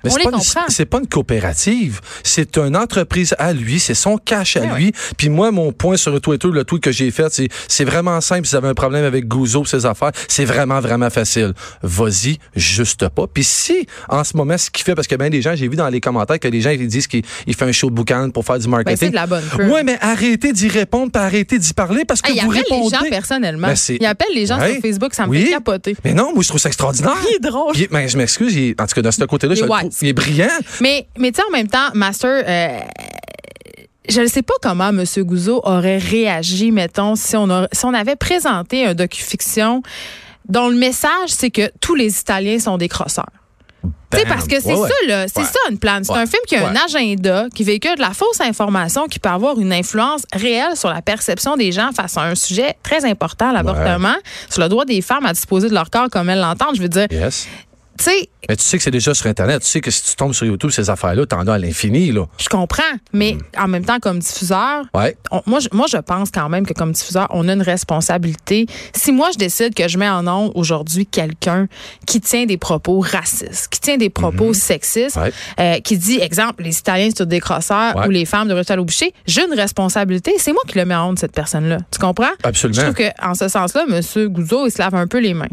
Mais 0.04 0.10
on 0.10 0.14
c'est 0.14 0.20
les 0.20 0.24
pas, 0.26 0.30
une- 0.32 0.38
comprend. 0.38 0.62
c'est 0.70 0.86
pas 0.86 1.00
une 1.00 1.08
coopérative. 1.08 2.02
C'est 2.24 2.58
une 2.58 2.76
entreprise 2.78 3.36
à 3.40 3.54
lui. 3.54 3.80
C'est 3.80 3.94
son 3.94 4.18
cash 4.18 4.58
à 4.58 4.62
Ouais, 4.62 4.76
lui. 4.78 4.92
Puis 5.18 5.30
moi, 5.30 5.52
mon 5.52 5.72
point 5.72 5.98
sur 5.98 6.12
le 6.12 6.20
Twitter, 6.20 6.48
le 6.52 6.64
tweet 6.64 6.84
que 6.84 6.92
j'ai 6.92 7.12
fait, 7.12 7.32
c'est, 7.34 7.48
c'est 7.68 7.84
vraiment 7.86 8.20
simple. 8.22 8.46
Si 8.46 8.52
vous 8.52 8.58
avez 8.58 8.70
un 8.70 8.74
problème 8.74 9.04
avec 9.06 9.28
Gouzeau, 9.28 9.66
ses 9.66 9.86
affaires, 9.86 10.12
c'est 10.28 10.46
vraiment, 10.46 10.80
vraiment 10.80 11.10
facile. 11.10 11.54
Vas-y, 11.82 12.38
juste 12.56 13.08
pas. 13.10 13.28
Puis 13.28 13.44
si, 13.44 13.88
en 14.10 14.24
ce 14.24 14.36
moment, 14.38 14.58
ce 14.58 14.70
qu'il 14.70 14.84
fait, 14.84 14.96
parce 14.96 15.08
que 15.08 15.16
bien 15.16 15.30
des 15.30 15.42
gens, 15.42 15.56
j'ai 15.56 15.68
vu 15.68 15.76
dans 15.76 15.90
les 15.90 16.00
commentaires 16.02 16.40
que 16.40 16.48
les 16.48 16.62
gens, 16.62 16.70
ils 16.72 16.88
disent 16.88 17.08
qu'il 17.08 17.24
il 17.48 17.54
fait 17.56 17.66
un 17.66 17.72
show 17.72 17.90
de 17.90 17.96
boucan 17.96 18.30
pour 18.30 18.46
faire 18.46 18.58
du 18.60 18.66
Ben, 18.66 18.72
marketing. 18.72 18.98
c'est 19.00 19.10
de 19.10 19.16
la 19.16 19.28
bonne 19.28 19.44
pub. 19.44 19.70
Ouais, 19.72 19.84
mais 19.84 19.98
arrêtez 20.02 20.54
d'y 20.54 20.68
répondre, 20.68 21.12
puis 21.12 21.22
arrêtez 21.22 21.60
d'y 21.60 21.74
parler 21.74 22.06
parce 22.06 22.22
que 22.22 22.30
Ah, 22.32 22.34
il 22.36 22.42
vous 22.46 22.52
appelle 22.52 22.64
les 22.70 22.76
répondez. 22.76 22.96
gens 22.96 23.10
personnellement. 23.10 23.68
Ben, 23.68 23.76
il 24.00 24.06
appelle 24.06 24.28
les 24.36 24.46
gens 24.46 24.60
Ouais. 24.60 24.74
sur 24.74 24.82
Facebook, 24.82 25.14
ça 25.14 25.26
me 25.26 25.32
Oui. 25.32 25.44
fait 25.46 25.52
capoter. 25.52 25.96
Mais 26.04 26.14
non, 26.14 26.32
moi, 26.34 26.44
je 26.44 26.48
trouve 26.48 26.60
ça 26.62 26.70
extraordinaire. 26.70 27.14
Il 27.30 27.36
est 27.36 27.40
drôle. 27.50 27.72
Il 27.76 27.84
est- 27.84 27.92
ben, 27.92 28.08
je 28.08 28.18
m'excuse, 28.18 28.56
il 28.56 28.76
en 28.80 28.86
tout 28.86 28.96
cas, 28.96 29.02
de 29.02 29.12
ce 29.12 29.24
côté-là, 29.26 29.54
Il 29.56 29.60
je 29.60 29.66
il 30.02 30.08
est 30.10 30.14
brillant. 30.14 30.48
Mais, 30.82 31.08
mais 31.18 31.32
tu 31.32 31.40
sais, 31.42 31.48
en 31.48 31.52
même 31.52 31.68
temps, 31.68 31.90
Master, 31.94 32.44
euh, 32.48 32.80
je 34.10 34.22
ne 34.22 34.28
sais 34.28 34.42
pas 34.42 34.54
comment 34.62 34.90
M. 34.90 35.04
Gouzeau 35.20 35.62
aurait 35.64 35.98
réagi, 35.98 36.72
mettons, 36.72 37.16
si 37.16 37.36
on, 37.38 37.50
a- 37.50 37.68
si 37.72 37.86
on 37.86 37.94
avait 37.94 38.16
présenté 38.18 38.86
un 38.86 38.94
docu-fiction 38.94 39.82
dont 40.50 40.68
le 40.68 40.76
message, 40.76 41.30
c'est 41.30 41.52
que 41.52 41.72
tous 41.80 41.96
les 41.96 42.20
Italiens 42.20 42.60
sont 42.60 42.78
des 42.78 42.90
crosseurs. 42.90 43.30
Tu 44.12 44.20
sais, 44.20 44.26
Bam. 44.26 44.34
parce 44.36 44.48
que 44.48 44.60
c'est 44.62 44.74
Ouais, 44.76 44.88
ça, 44.88 45.08
là. 45.08 45.26
C'est 45.28 45.40
Ouais. 45.40 45.46
ça, 45.46 45.60
une 45.72 45.80
plan. 45.80 46.00
C'est 46.04 46.12
Ouais. 46.12 46.20
un 46.20 46.26
film 46.26 46.42
qui 46.48 46.56
a 46.56 46.68
un 46.68 46.76
agenda, 46.76 47.48
qui 47.54 47.64
véhicule 47.64 47.96
de 47.96 48.02
la 48.02 48.12
fausse 48.12 48.40
information, 48.42 49.08
qui 49.08 49.20
peut 49.20 49.30
avoir 49.30 49.60
une 49.60 49.74
influence 49.74 50.24
réelle 50.34 50.76
sur 50.78 50.90
la 50.90 51.02
perception 51.02 51.58
des 51.58 51.72
gens 51.72 51.90
face 51.96 52.16
à 52.18 52.22
un 52.24 52.36
sujet 52.36 52.76
très 52.84 53.04
important, 53.06 53.52
l'avortement, 53.52 54.16
sur 54.50 54.62
le 54.62 54.70
droit 54.70 54.86
des 54.86 55.02
femmes 55.02 55.26
à 55.26 55.34
disposer 55.34 55.68
de 55.70 55.74
leur 55.74 55.90
corps 55.90 56.10
comme 56.12 56.30
elles 56.30 56.40
l'entendent. 56.40 56.76
Je 56.76 56.82
veux 56.82 56.90
dire, 56.90 57.08
Yes. 57.10 57.48
Tu 57.98 58.06
sais, 58.06 58.30
Mais 58.50 58.56
tu 58.56 58.64
sais 58.64 58.78
que 58.78 58.84
c'est 58.84 58.92
déjà 58.92 59.14
sur 59.14 59.28
Internet. 59.28 59.62
Tu 59.62 59.68
sais 59.68 59.80
que 59.82 59.92
si 59.92 60.04
tu 60.04 60.16
tombes 60.16 60.34
sur 60.34 60.46
YouTube, 60.46 60.70
ces 60.72 60.90
affaires-là, 60.90 61.26
t'en 61.26 61.48
as 61.48 61.54
à 61.54 61.58
l'infini, 61.60 62.12
là. 62.12 62.26
je 62.40 62.50
comprends, 62.50 62.82
mais 63.14 63.38
en 63.58 63.68
même 63.68 63.86
temps, 63.86 64.00
comme 64.00 64.20
diffuseur, 64.20 64.84
Ouais. 64.94 65.16
on- 65.32 65.42
moi, 65.46 65.60
je, 65.60 65.70
moi, 65.72 65.86
je 65.90 65.98
pense 65.98 66.30
quand 66.32 66.50
même 66.50 66.66
que 66.66 66.74
comme 66.74 66.92
diffuseur, 66.92 67.28
on 67.30 67.48
a 67.48 67.54
une 67.54 67.62
responsabilité. 67.62 68.66
Si 68.96 69.12
moi, 69.12 69.30
je 69.34 69.38
décide 69.38 69.74
que 69.76 69.88
je 69.88 69.98
mets 69.98 70.10
en 70.10 70.28
ondes 70.28 70.52
aujourd'hui 70.56 71.06
quelqu'un 71.06 71.68
qui 72.06 72.20
tient 72.20 72.46
des 72.46 72.58
propos 72.58 73.00
racistes, 73.00 73.68
qui 73.70 73.80
tient 73.80 73.98
des 73.98 74.10
propos 74.10 74.54
sexistes, 74.54 75.16
Ouais. 75.18 75.32
euh, 75.60 75.80
qui 75.80 75.98
dit, 75.98 76.20
exemple, 76.20 76.64
les 76.64 76.78
Italiens 76.78 77.10
sont 77.16 77.26
des 77.26 77.40
crosseurs 77.40 77.96
Ouais. 77.96 78.08
ou 78.08 78.10
les 78.10 78.26
femmes 78.26 78.48
devraient 78.48 78.70
aller 78.70 78.82
au 78.82 78.86
boucher, 78.86 79.14
j'ai 79.26 79.46
une 79.46 79.54
responsabilité. 79.54 80.34
C'est 80.38 80.52
moi 80.54 80.62
qui 80.68 80.78
le 80.78 80.86
mets 80.86 80.96
en 80.96 81.10
ondes, 81.10 81.20
cette 81.20 81.34
personne-là. 81.34 81.78
Tu 81.92 82.00
comprends? 82.00 82.28
Absolument. 82.44 82.82
Je 82.82 82.92
trouve 82.92 82.96
qu'en 83.20 83.34
ce 83.36 83.48
sens-là, 83.48 83.86
M. 83.90 84.28
Gouzeau, 84.30 84.68
il 84.68 84.72
se 84.72 84.80
lave 84.80 84.96
un 84.96 85.08
peu 85.08 85.20
les 85.20 85.34
mains. 85.34 85.48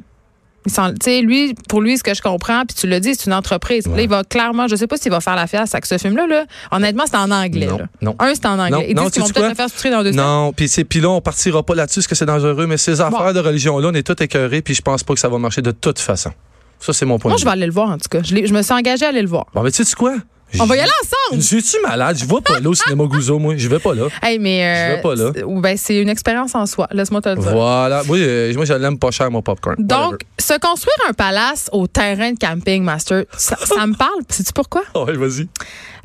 Il 1.06 1.22
lui, 1.24 1.54
pour 1.68 1.80
lui, 1.80 1.96
ce 1.96 2.02
que 2.02 2.14
je 2.14 2.20
comprends, 2.20 2.64
puis 2.66 2.76
tu 2.76 2.86
l'as 2.86 3.00
dit, 3.00 3.14
c'est 3.14 3.26
une 3.26 3.32
entreprise. 3.32 3.86
Là, 3.86 4.02
il 4.02 4.08
va 4.08 4.24
clairement, 4.24 4.68
je 4.68 4.76
sais 4.76 4.86
pas 4.86 4.96
s'il 4.96 5.10
va 5.10 5.20
faire 5.20 5.36
la 5.36 5.46
fiasse 5.46 5.74
avec 5.74 5.86
ce 5.86 5.96
film-là. 5.98 6.26
Là. 6.26 6.44
Honnêtement, 6.70 7.04
c'est 7.06 7.16
en 7.16 7.30
anglais. 7.30 7.66
Non, 7.66 7.78
là. 7.78 7.84
non. 8.02 8.14
Un, 8.18 8.34
c'est 8.34 8.46
en 8.46 8.58
anglais. 8.58 8.70
Non, 8.70 8.84
Ils 8.86 8.94
non, 8.94 9.02
disent 9.04 9.12
qu'ils 9.12 9.22
vont 9.22 9.28
peut-être 9.28 9.48
le 9.48 9.54
faire 9.54 9.68
sous 9.70 9.88
dans 9.88 10.02
deux. 10.02 10.10
Non, 10.12 10.52
puis 10.52 11.00
là, 11.00 11.08
on 11.10 11.20
partira 11.20 11.62
pas 11.62 11.74
là-dessus, 11.74 12.00
parce 12.00 12.06
que 12.08 12.14
c'est 12.14 12.26
dangereux, 12.26 12.66
mais 12.66 12.76
ces 12.76 13.00
affaires 13.00 13.32
de 13.32 13.40
religion-là, 13.40 13.88
on 13.90 13.94
est 13.94 14.02
tous 14.06 14.22
écœurés, 14.22 14.60
puis 14.62 14.74
je 14.74 14.82
pense 14.82 15.02
pas 15.02 15.14
que 15.14 15.20
ça 15.20 15.28
va 15.28 15.38
marcher 15.38 15.62
de 15.62 15.70
toute 15.70 15.98
façon. 15.98 16.30
Ça, 16.78 16.92
c'est 16.92 17.04
mon 17.06 17.18
point 17.18 17.30
Moi, 17.30 17.36
de 17.36 17.40
je 17.40 17.44
vue. 17.44 17.48
vais 17.48 17.52
aller 17.52 17.66
le 17.66 17.72
voir, 17.72 17.90
en 17.90 17.98
tout 17.98 18.08
cas. 18.10 18.20
Je, 18.22 18.34
je 18.46 18.52
me 18.54 18.62
suis 18.62 18.72
engagée 18.72 19.04
à 19.04 19.08
aller 19.10 19.20
le 19.22 19.28
voir. 19.28 19.46
Bon, 19.54 19.62
mais 19.62 19.70
tu 19.70 19.84
sais 19.84 19.94
quoi? 19.94 20.14
On 20.58 20.64
va 20.66 20.76
y 20.76 20.80
aller 20.80 20.90
ensemble! 21.02 21.42
Je 21.42 21.58
suis 21.58 21.78
malade? 21.82 22.16
Je 22.18 22.24
vais 22.24 22.40
pas 22.40 22.58
là 22.58 22.68
au 22.68 22.74
cinéma 22.74 23.04
Gouzeau, 23.04 23.38
moi. 23.38 23.54
Je 23.56 23.68
vais 23.68 23.78
pas 23.78 23.94
là. 23.94 24.08
Hey, 24.22 24.38
mais. 24.38 24.64
euh, 24.64 24.90
Je 24.90 24.96
vais 24.96 25.02
pas 25.02 25.14
là. 25.14 25.32
c'est- 25.34 25.60
ben, 25.60 25.76
c'est 25.76 25.96
une 25.98 26.08
expérience 26.08 26.54
en 26.54 26.66
soi. 26.66 26.88
Laisse-moi 26.92 27.20
te 27.20 27.28
le 27.28 27.36
dire. 27.36 27.52
Voilà. 27.52 28.02
Oui, 28.08 28.20
euh, 28.22 28.52
moi, 28.54 28.64
je 28.64 28.72
l'aime 28.74 28.98
pas 28.98 29.10
cher, 29.10 29.30
mon 29.30 29.42
popcorn. 29.42 29.76
Donc, 29.78 30.22
se 30.38 30.58
construire 30.58 30.96
un 31.08 31.12
palace 31.12 31.68
au 31.72 31.86
terrain 31.86 32.32
de 32.32 32.38
camping, 32.38 32.82
Master, 32.82 33.24
ça, 33.36 33.56
ça 33.64 33.86
me 33.86 33.94
parle. 33.94 34.20
Sais-tu 34.28 34.52
pourquoi? 34.52 34.82
Ouais, 34.94 35.16
vas-y. 35.16 35.46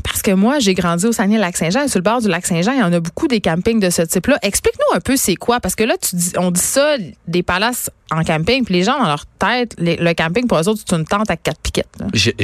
Parce 0.06 0.22
que 0.22 0.32
moi, 0.32 0.60
j'ai 0.60 0.74
grandi 0.76 1.06
au 1.08 1.12
Saguenay-Lac-Saint-Jean 1.12 1.82
et 1.84 1.88
sur 1.88 1.98
le 2.00 2.04
bord 2.04 2.22
du 2.22 2.28
Lac-Saint-Jean, 2.28 2.72
il 2.74 2.80
y 2.80 2.84
en 2.84 2.94
a 2.94 3.00
beaucoup 3.00 3.28
des 3.28 3.42
campings 3.42 3.80
de 3.80 3.90
ce 3.90 4.04
type-là. 4.04 4.38
Explique-nous 4.44 4.96
un 4.96 5.00
peu 5.00 5.18
c'est 5.18 5.36
quoi. 5.36 5.60
Parce 5.60 5.76
que 5.76 5.84
là, 5.84 5.96
tu 6.02 6.16
dis, 6.16 6.32
on 6.38 6.52
dit 6.52 6.62
ça, 6.62 6.96
des 7.28 7.44
palaces 7.44 7.90
en 8.12 8.24
camping, 8.24 8.64
puis 8.64 8.76
les 8.76 8.84
gens, 8.84 9.00
dans 9.00 9.08
leur 9.08 9.26
tête, 9.26 9.74
les- 9.80 9.96
le 9.98 10.14
camping, 10.14 10.48
pour 10.48 10.60
eux 10.60 10.70
autres, 10.70 10.80
c'est 10.88 10.96
une 10.96 11.06
tente 11.06 11.30
à 11.32 11.36
quatre 11.38 11.60
piquettes. 11.60 11.88
J'ai- 12.14 12.36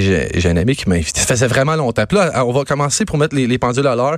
un 0.50 0.58
ami 0.58 0.76
qui 0.76 0.90
m'a 0.90 0.96
invité. 0.96 1.20
Ça 1.22 1.28
faisait 1.28 1.48
vraiment 1.48 1.76
longtemps. 1.76 2.06
Puis 2.08 2.18
là, 2.18 2.44
on 2.46 2.52
va 2.52 2.64
commencer 2.66 3.06
pour 3.06 3.18
mettre 3.20 3.36
les, 3.36 3.46
les 3.48 3.58
pendules 3.60 3.86
à 3.88 3.96
l'heure. 3.96 4.18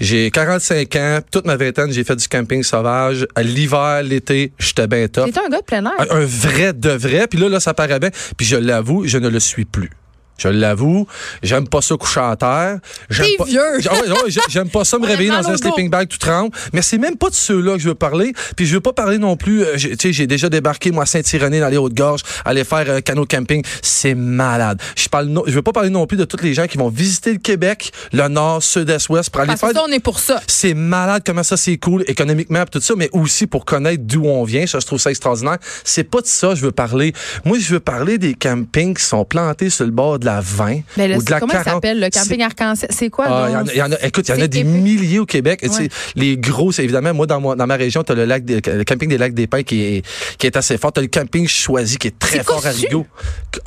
J'ai 0.00 0.30
45 0.30 0.96
ans. 0.96 1.18
Toute 1.30 1.46
ma 1.46 1.56
vingtaine, 1.56 1.90
j'ai 1.90 2.04
fait 2.04 2.16
du 2.16 2.28
camping 2.28 2.62
sauvage. 2.62 3.26
À 3.34 3.42
l'hiver, 3.42 4.02
l'été, 4.04 4.52
j'étais 4.58 4.86
bien 4.86 5.08
top. 5.08 5.26
T'étais 5.26 5.40
un 5.44 5.48
gars 5.50 5.58
de 5.60 5.64
plein 5.64 5.84
air. 5.84 5.92
Un, 6.10 6.20
un 6.22 6.24
vrai 6.24 6.72
de 6.72 6.90
vrai. 6.90 7.26
Puis 7.28 7.38
là, 7.40 7.48
là, 7.48 7.58
ça 7.60 7.74
paraît 7.74 7.98
bien. 7.98 8.10
Puis 8.36 8.46
je 8.46 8.56
l'avoue, 8.56 9.04
je 9.06 9.18
ne 9.18 9.28
le 9.28 9.40
suis 9.40 9.64
plus. 9.64 9.90
Je 10.36 10.48
l'avoue, 10.48 11.06
j'aime 11.42 11.68
pas 11.68 11.80
ça 11.80 11.96
coucher 11.96 12.20
à 12.20 12.34
terre. 12.36 12.78
J'aime 13.10 13.26
pas- 13.38 13.44
vieux. 13.44 13.60
Ah 13.90 13.94
j'ai- 14.26 14.40
J'aime 14.48 14.68
pas 14.68 14.84
ça 14.84 14.98
me 14.98 15.06
réveiller 15.06 15.30
dans 15.30 15.48
un 15.48 15.56
sleeping 15.56 15.88
bag 15.90 16.08
tout 16.08 16.18
tremble. 16.18 16.50
Mais 16.72 16.82
c'est 16.82 16.98
même 16.98 17.16
pas 17.16 17.30
de 17.30 17.34
ceux-là 17.34 17.74
que 17.74 17.78
je 17.78 17.88
veux 17.88 17.94
parler. 17.94 18.32
Puis 18.56 18.66
je 18.66 18.74
veux 18.74 18.80
pas 18.80 18.92
parler 18.92 19.18
non 19.18 19.36
plus. 19.36 19.62
euh, 19.62 19.76
Tu 19.76 19.96
sais, 20.00 20.12
j'ai 20.12 20.26
déjà 20.26 20.48
débarqué 20.48 20.90
moi 20.90 21.04
à 21.04 21.06
Saint-Irénée 21.06 21.60
dans 21.60 21.68
les 21.68 21.76
Hautes-Gorges, 21.76 22.22
aller 22.44 22.64
faire 22.64 22.84
euh, 22.88 23.00
canot 23.00 23.26
camping. 23.26 23.62
C'est 23.82 24.14
malade. 24.14 24.80
Je 24.96 25.08
parle, 25.08 25.26
no- 25.26 25.44
je 25.46 25.52
veux 25.52 25.62
pas 25.62 25.72
parler 25.72 25.90
non 25.90 26.06
plus 26.06 26.16
de 26.16 26.24
tous 26.24 26.42
les 26.42 26.52
gens 26.54 26.66
qui 26.66 26.78
vont 26.78 26.88
visiter 26.88 27.32
le 27.32 27.38
Québec, 27.38 27.92
le 28.12 28.26
Nord, 28.28 28.62
Sud-Est, 28.62 29.08
Ouest 29.10 29.30
pour 29.30 29.40
aller 29.42 29.48
Parce 29.48 29.60
que 29.60 29.66
faire. 29.68 29.76
ça, 29.76 29.84
on 29.88 29.92
est 29.92 30.00
pour 30.00 30.18
ça. 30.18 30.40
C'est 30.48 30.74
malade 30.74 31.22
comment 31.24 31.42
ça 31.42 31.56
c'est 31.56 31.76
cool 31.76 32.04
économiquement 32.08 32.64
tout 32.70 32.80
ça, 32.80 32.94
mais 32.96 33.08
aussi 33.12 33.46
pour 33.46 33.64
connaître 33.64 34.02
d'où 34.04 34.24
on 34.24 34.42
vient. 34.44 34.66
Ça, 34.66 34.80
je 34.80 34.86
trouve 34.86 34.98
ça 34.98 35.10
extraordinaire. 35.10 35.58
C'est 35.84 36.04
pas 36.04 36.20
de 36.20 36.26
ça 36.26 36.48
que 36.48 36.54
je 36.56 36.62
veux 36.62 36.72
parler. 36.72 37.12
Moi, 37.44 37.58
je 37.60 37.70
veux 37.74 37.80
parler 37.80 38.18
des 38.18 38.34
campings 38.34 38.94
qui 38.96 39.04
sont 39.04 39.24
plantés 39.24 39.70
sur 39.70 39.84
le 39.84 39.90
bord 39.92 40.18
de 40.18 40.23
la 40.24 40.40
20 40.40 40.80
Ben 40.96 41.10
là, 41.10 41.16
ou 41.18 41.22
de 41.22 41.30
la 41.30 41.40
comment 41.40 41.52
40. 41.52 41.74
s'appelle, 41.74 42.00
le 42.00 42.10
camping 42.10 42.42
arc-en-ciel? 42.42 42.90
C'est 42.92 43.10
quoi, 43.10 43.26
Ah, 43.28 43.46
il 43.48 43.52
y 43.52 43.56
en 43.56 43.60
donc? 43.60 43.68
a- 43.68 43.72
il 43.74 43.78
y 43.78 43.82
en 43.82 43.92
a, 43.92 44.06
écoute, 44.06 44.28
il 44.28 44.34
y 44.34 44.38
en 44.38 44.40
a 44.42 44.46
des 44.46 44.64
milliers 44.64 45.18
au 45.18 45.26
Québec. 45.26 45.60
Tu 45.62 45.68
sais, 45.70 45.82
Ouais. 45.82 45.88
Les 46.16 46.36
gros, 46.36 46.72
c'est 46.72 46.84
évidemment, 46.84 47.14
moi, 47.14 47.26
dans, 47.26 47.40
moi, 47.40 47.56
dans 47.56 47.66
ma 47.66 47.76
région, 47.76 48.02
tu 48.04 48.12
as 48.12 48.14
le, 48.14 48.24
lac 48.24 48.44
des- 48.44 48.60
le 48.64 48.84
camping 48.84 49.08
des 49.08 49.18
lacs 49.18 49.34
des 49.34 49.46
Pins 49.46 49.62
qui 49.62 49.82
est, 49.82 50.06
qui 50.38 50.46
est 50.46 50.56
assez 50.56 50.78
fort. 50.78 50.92
Tu 50.92 51.00
as 51.00 51.02
le 51.02 51.08
camping 51.08 51.46
choisi 51.48 51.96
qui 51.96 52.08
est 52.08 52.18
très 52.18 52.42
fort 52.42 52.64
à. 52.66 52.70
Rigaud. 52.70 53.06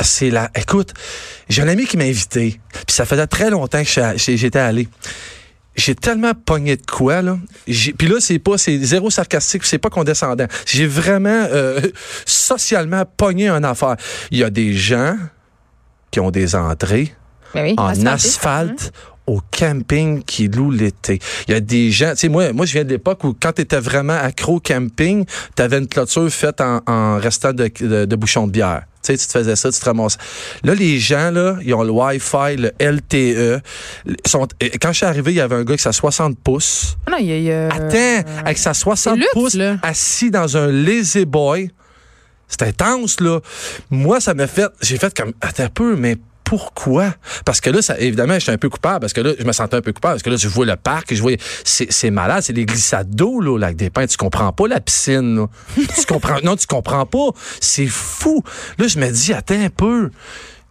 C'est 0.02 0.30
la. 0.30 0.50
Écoute, 0.56 0.94
j'ai 1.50 1.62
un 1.62 1.68
ami 1.68 1.86
qui 1.86 1.98
m'a 1.98 2.04
invité. 2.06 2.60
Puis 2.86 2.96
ça 2.96 3.06
faisait 3.06 3.28
très 3.28 3.50
longtemps 3.50 3.84
que 3.84 3.90
j'étais 4.18 4.60
allé. 4.60 4.88
J'ai 5.76 5.94
tellement 5.94 6.34
pogné 6.34 6.76
de 6.76 6.82
quoi, 6.86 7.22
là. 7.22 7.38
Puis 7.66 8.08
là, 8.08 8.16
c'est 8.20 8.40
pas, 8.40 8.58
c'est 8.58 8.80
zéro 8.80 9.12
sarcastique, 9.12 9.64
c'est 9.64 9.78
pas 9.78 9.92
condescendant. 9.92 10.48
J'ai 10.66 10.88
vraiment, 10.88 11.30
euh, 11.52 11.80
socialement 12.26 13.04
pogné 13.18 13.48
une 13.50 13.64
affaire. 13.66 13.96
Il 14.32 14.40
y 14.40 14.44
a 14.44 14.50
des 14.50 14.74
gens 14.74 15.16
qui 16.12 16.20
ont 16.20 16.32
des 16.32 16.56
entrées 16.56 17.14
Ben 17.54 17.64
oui, 17.64 17.76
en 17.78 17.88
asphalté. 17.88 18.08
asphalte 18.10 18.92
au 19.26 19.42
camping 19.52 20.24
qui 20.24 20.48
loue 20.48 20.72
l'été. 20.72 21.20
Il 21.48 21.54
y 21.54 21.58
a 21.58 21.60
des 21.60 21.92
gens, 21.92 22.12
tu 22.12 22.18
sais, 22.18 22.30
moi, 22.30 22.54
moi, 22.54 22.66
je 22.66 22.72
viens 22.72 22.86
de 22.86 22.92
l'époque 22.92 23.24
où 23.26 23.36
quand 23.38 23.52
tu 23.52 23.62
étais 23.64 23.80
vraiment 23.80 24.14
accro 24.18 24.56
au 24.56 24.60
camping, 24.62 25.26
tu 25.56 25.62
avais 25.62 25.80
une 25.80 25.88
clôture 25.88 26.30
faite 26.30 26.62
en, 26.62 26.80
en 26.88 27.18
restant 27.18 27.52
de, 27.52 27.70
de, 27.82 28.06
de 28.06 28.16
bouchons 28.16 28.48
de 28.48 28.54
bière. 28.54 28.84
Tu 29.04 29.12
sais, 29.14 29.18
tu 29.18 29.28
te 29.28 29.32
faisais 29.34 29.58
ça, 29.58 29.70
tu 29.70 29.80
te 29.80 29.84
ramassais. 29.86 30.18
Là, 30.64 30.74
les 30.76 30.98
gens, 31.00 31.30
là, 31.32 31.58
ils 31.62 31.74
ont 31.74 31.84
le 31.84 31.92
Wi-Fi, 31.92 32.56
le 32.58 32.72
LTE. 32.80 33.62
Sont, 34.26 34.48
quand 34.82 34.92
je 34.94 34.98
suis 34.98 35.06
arrivé, 35.06 35.34
il 35.34 35.36
y 35.38 35.42
avait 35.42 35.56
un 35.56 35.64
gars 35.66 35.76
qui 35.76 35.88
a 35.88 35.92
60 35.92 36.38
pouces. 36.40 36.96
Ah 37.06 37.12
Non, 37.12 37.18
il 37.20 37.26
y 37.26 37.32
a- 37.34 37.38
il 37.38 37.44
y 37.44 37.52
a- 37.52 37.68
Attends, 37.68 38.30
avec 38.46 38.58
sa 38.58 38.74
60 38.74 39.14
c'est 39.16 39.20
luxe, 39.20 39.30
pouces, 39.34 39.54
là. 39.56 39.76
assis 39.82 40.32
dans 40.32 40.56
un 40.56 40.68
lazy 40.72 41.26
boy. 41.26 41.70
C'est 42.48 42.64
intense, 42.64 43.20
là. 43.20 43.40
Moi, 43.90 44.20
ça 44.20 44.34
m'a 44.34 44.48
fait. 44.48 44.70
J'ai 44.82 44.98
fait 44.98 45.16
comme. 45.16 45.34
Attends 45.42 45.64
un 45.64 45.70
peu, 45.70 45.96
mais 45.96 46.18
pourquoi? 46.48 47.14
Parce 47.44 47.60
que 47.60 47.70
là, 47.70 47.82
ça, 47.82 48.00
évidemment, 48.00 48.36
je 48.36 48.40
suis 48.40 48.52
un 48.52 48.58
peu 48.58 48.70
coupable, 48.70 49.02
parce 49.02 49.12
que 49.12 49.20
là, 49.20 49.34
je 49.38 49.44
me 49.44 49.52
sentais 49.52 49.76
un 49.76 49.82
peu 49.82 49.92
coupable, 49.92 50.14
parce 50.14 50.24
que 50.24 50.30
là, 50.30 50.38
je 50.38 50.48
vois 50.48 50.66
le 50.66 50.78
parc, 50.78 51.14
je 51.14 51.22
vois. 51.22 51.34
C'est 51.66 52.10
malade, 52.10 52.42
c'est 52.42 52.54
des 52.54 52.66
glissades 52.66 53.14
d'eau, 53.14 53.42
là, 53.42 53.52
au 53.52 53.58
lac 53.58 53.76
des 53.76 53.90
Pins. 53.90 54.08
Tu 54.08 54.16
comprends 54.16 54.54
pas 54.54 54.68
la 54.68 54.80
piscine, 54.80 55.36
là. 55.36 55.48
tu 55.76 56.06
comprends. 56.08 56.38
Non, 56.44 56.56
tu 56.56 56.66
comprends 56.66 57.06
pas. 57.06 57.32
C'est 57.60 57.88
fou. 57.88 58.44
Là, 58.78 58.88
je 58.88 58.98
me 58.98 59.10
dis, 59.10 59.34
attends 59.34 59.60
un 59.60 59.70
peu. 59.70 60.10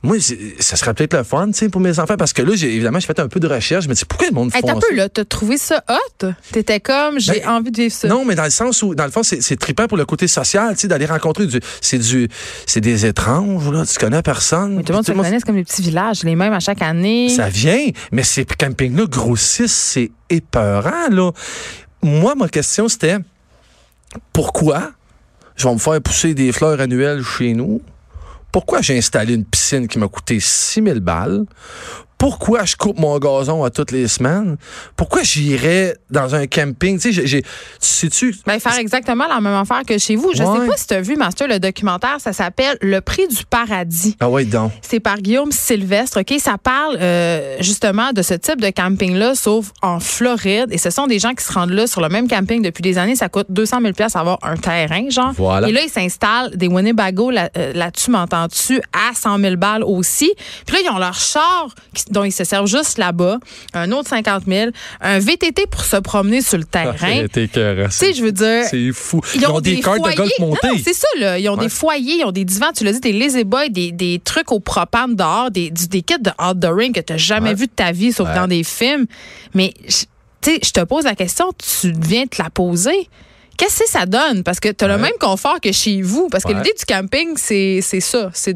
Moi, 0.07 0.17
ça 0.61 0.77
serait 0.77 0.95
peut-être 0.95 1.15
le 1.15 1.23
fun, 1.25 1.47
tu 1.49 1.53
sais, 1.55 1.69
pour 1.69 1.81
mes 1.81 1.99
enfants, 1.99 2.17
parce 2.17 2.33
que 2.33 2.43
là, 2.43 2.53
j'ai, 2.55 2.73
évidemment, 2.75 3.01
j'ai 3.01 3.07
fait 3.07 3.19
un 3.19 3.29
peu 3.29 3.41
de 3.41 3.47
recherche. 3.49 3.85
Je 3.85 3.89
me 3.89 3.95
dis, 3.95 4.05
pourquoi 4.05 4.29
le 4.29 4.35
monde 4.35 4.51
Hey, 4.55 4.61
font 4.61 4.67
t'as 4.69 4.73
un 4.75 4.81
ça? 4.81 4.87
peu, 4.89 4.95
là, 4.95 5.09
t'as 5.09 5.25
trouvé 5.25 5.59
ça 5.59 5.83
hot? 5.89 6.27
T'étais 6.53 6.81
comme, 6.81 7.19
j'ai 7.19 7.41
Ben, 7.41 7.49
envie 7.49 7.71
de 7.71 7.77
vivre 7.83 7.93
ça. 7.95 8.07
Non, 8.09 8.25
mais 8.25 8.35
dans 8.35 8.45
le 8.45 8.51
sens 8.51 8.83
où, 8.83 8.95
dans 8.95 9.05
le 9.05 9.11
fond, 9.11 9.23
c'est, 9.23 9.57
trippant 9.59 9.87
pour 9.89 9.97
le 9.99 10.05
côté 10.05 10.29
social, 10.29 10.75
tu 10.75 10.83
sais, 10.83 10.89
d'aller 10.89 11.07
rencontrer 11.07 11.47
du, 11.47 11.61
c'est 11.81 11.99
du, 11.99 12.29
c'est 12.67 12.81
des 12.81 13.05
étranges, 13.07 13.71
là, 13.73 13.85
tu 13.85 13.99
connais 13.99 14.23
personne. 14.23 14.77
Mais 14.77 14.83
tout 14.83 14.93
le 14.93 14.97
monde 14.97 15.07
se 15.07 15.13
connaît, 15.13 15.31
c'est 15.39 15.45
comme 15.45 15.57
les 15.57 15.65
petits 15.65 15.83
villages, 15.83 16.23
les 16.23 16.37
mêmes 16.37 16.53
à 16.53 16.61
chaque 16.61 16.83
année. 16.83 17.29
ça 17.29 17.49
vient, 17.49 17.89
mais 18.13 18.23
ces 18.23 18.45
campings-là 18.45 19.07
grossissent, 19.07 19.73
c'est 19.75 20.11
épeurant, 20.31 21.09
là. 21.11 21.33
Moi, 22.03 22.35
ma 22.37 22.49
question, 22.49 22.89
c'était, 22.89 23.17
pourquoi 24.33 24.93
je 25.57 25.67
vais 25.67 25.75
me 25.75 25.79
faire 25.79 26.01
pousser 26.01 26.35
des 26.35 26.53
fleurs 26.53 26.81
annuelles 26.81 27.23
chez 27.23 27.55
nous? 27.55 27.81
Pourquoi 28.57 28.81
j'ai 28.81 28.97
installé 28.97 29.35
une 29.35 29.45
piscine 29.45 29.87
qui 29.87 29.99
m'a 29.99 30.09
coûté 30.09 30.41
6 30.41 30.83
000 30.83 31.01
balles? 31.01 31.45
Pourquoi 32.19 32.65
je 32.65 32.77
coupe 32.77 32.99
mon 32.99 33.19
gazon 33.19 33.63
à 33.63 33.71
toutes 33.71 33.91
les 33.91 34.09
semaines? 34.09 34.57
Pourquoi 34.97 35.23
j'irais 35.23 35.97
dans 36.11 36.35
un 36.35 36.47
camping? 36.47 36.99
Tu 36.99 37.13
sais, 37.13 37.27
j'ai, 37.27 37.43
tu 37.43 37.49
sais-tu? 37.81 38.35
Ben, 38.47 38.59
faire 38.59 38.79
exactement 38.79 39.27
la 39.27 39.41
même 39.41 39.55
affaire 39.55 39.83
que 39.87 39.99
chez 39.99 40.17
vous. 40.17 40.33
Je 40.35 40.43
Ouais. 40.43 40.61
sais 40.61 40.67
pas 40.67 40.77
si 40.77 40.87
tu 40.87 40.95
as 40.95 41.01
vu, 41.03 41.17
Master, 41.17 41.47
le 41.49 41.59
documentaire, 41.59 42.17
ça 42.19 42.33
s'appelle 42.33 42.79
Le 42.81 43.01
prix 43.01 43.29
du 43.29 43.45
paradis. 43.45 44.17
Ah 44.21 44.31
ouais, 44.31 44.45
donc. 44.45 44.73
C'est 44.81 45.01
par 45.01 45.19
Guillaume 45.19 45.53
Sylvestre, 45.53 46.21
OK? 46.21 46.35
Ça 46.41 46.57
parle 46.59 46.97
euh, 47.01 47.57
justement 47.61 48.13
de 48.13 48.23
ce 48.23 48.35
type 48.35 48.61
de 48.61 48.71
camping-là, 48.71 49.35
sauf 49.35 49.73
en 49.83 50.01
Floride. 50.01 50.69
Et 50.71 50.79
ce 50.79 50.91
sont 50.91 51.07
des 51.07 51.19
gens 51.19 51.35
qui 51.35 51.45
se 51.45 51.53
rendent 51.53 51.71
là 51.71 51.87
sur 51.87 52.01
le 52.01 52.09
même 52.09 52.29
camping 52.29 52.63
depuis 52.63 52.83
des 52.83 52.97
années. 52.99 53.17
Ça 53.17 53.29
coûte 53.29 53.47
200 53.51 53.81
000 53.83 53.93
avoir 54.15 54.39
un 54.43 54.57
terrain, 54.57 55.09
genre. 55.11 55.33
Voilà. 55.37 55.69
Et 55.69 55.73
là, 55.73 55.81
ils 55.83 55.91
s'installent 55.91 56.57
des 56.57 56.69
Winnebago 56.69 57.31
là- 57.31 57.51
euh, 57.59 57.73
là-dessus, 57.75 58.11
m'entends-tu, 58.11 58.81
à 58.93 59.15
100 59.15 59.39
000 59.39 59.57
balles 59.57 59.83
aussi. 59.85 60.33
Puis 60.67 60.77
là, 60.77 60.83
ils 60.85 60.91
ont 60.95 60.99
leur 60.99 61.15
char 61.15 61.69
qui- 61.95 62.05
dont 62.11 62.25
ils 62.25 62.33
se 62.33 62.45
servent 62.45 62.67
juste 62.69 62.99
là-bas, 62.99 63.39
un 63.75 63.91
autre 63.93 64.09
50 64.09 64.45
000, 64.47 64.71
un 65.01 65.19
VTT 65.19 65.67
pour 65.71 65.85
se 65.85 65.97
promener 65.97 66.41
sur 66.41 66.59
le 66.59 66.65
terrain. 66.65 67.27
Tu 67.33 67.49
sais, 67.91 68.15
je 68.15 68.23
veux 68.23 68.33
dire... 68.33 68.65
C'est 68.71 68.93
fou. 68.93 69.21
Ils, 69.35 69.47
ont, 69.47 69.61
des, 69.61 69.81
cartes 69.81 69.99
de 69.99 70.15
golf 70.17 70.31
montées. 70.39 70.69
c'est 70.85 70.93
ça, 70.95 71.09
là. 71.19 71.39
Ils 71.39 71.49
ont 71.49 71.57
Ouais. 71.57 71.65
des 71.65 71.69
foyers, 71.69 72.19
ils 72.21 72.25
ont 72.25 72.33
des 72.33 72.45
divans, 72.45 72.71
tu 72.77 72.85
l'as 72.85 72.93
dit, 72.93 73.01
des 73.01 73.13
lazy 73.13 73.45
boys, 73.45 73.69
des, 73.69 73.93
des 73.93 74.21
trucs 74.23 74.53
au 74.53 74.61
propane 74.61 75.15
dehors, 75.17 75.51
des, 75.51 75.71
des 75.71 76.03
kits 76.03 76.15
de 76.21 76.31
outdooring 76.43 76.93
que 76.93 77.01
tu 77.01 77.13
n'as 77.13 77.19
jamais 77.19 77.51
Ouais. 77.51 77.55
vu 77.55 77.67
de 77.67 77.73
ta 77.73 77.93
vie, 77.93 78.13
sauf 78.13 78.29
Ouais. 78.29 78.35
dans 78.35 78.47
des 78.49 78.63
films. 78.65 79.07
Mais, 79.55 79.73
tu 79.87 79.95
sais, 80.43 80.61
je 80.63 80.71
te 80.71 80.81
pose 80.85 81.05
la 81.05 81.15
question, 81.15 81.47
tu 81.59 81.93
viens 81.99 82.27
te 82.27 82.41
la 82.43 82.51
poser. 82.51 83.09
Qu'est-ce 83.59 83.81
que 83.85 83.89
ça 83.89 84.07
donne? 84.07 84.43
Parce 84.43 84.61
que 84.61 84.69
tu 84.69 84.85
as 84.85 84.89
le 84.89 84.99
même 84.99 85.13
confort 85.21 85.61
que 85.61 85.73
chez 85.73 86.03
vous. 86.03 86.29
Parce 86.31 86.45
que 86.45 86.49
Ouais. 86.51 86.55
l'idée 86.57 86.75
du 86.79 86.85
camping, 86.85 87.35
c'est 87.37 87.81
c'est 87.83 88.01
ça. 88.01 88.31
C'est 88.35 88.55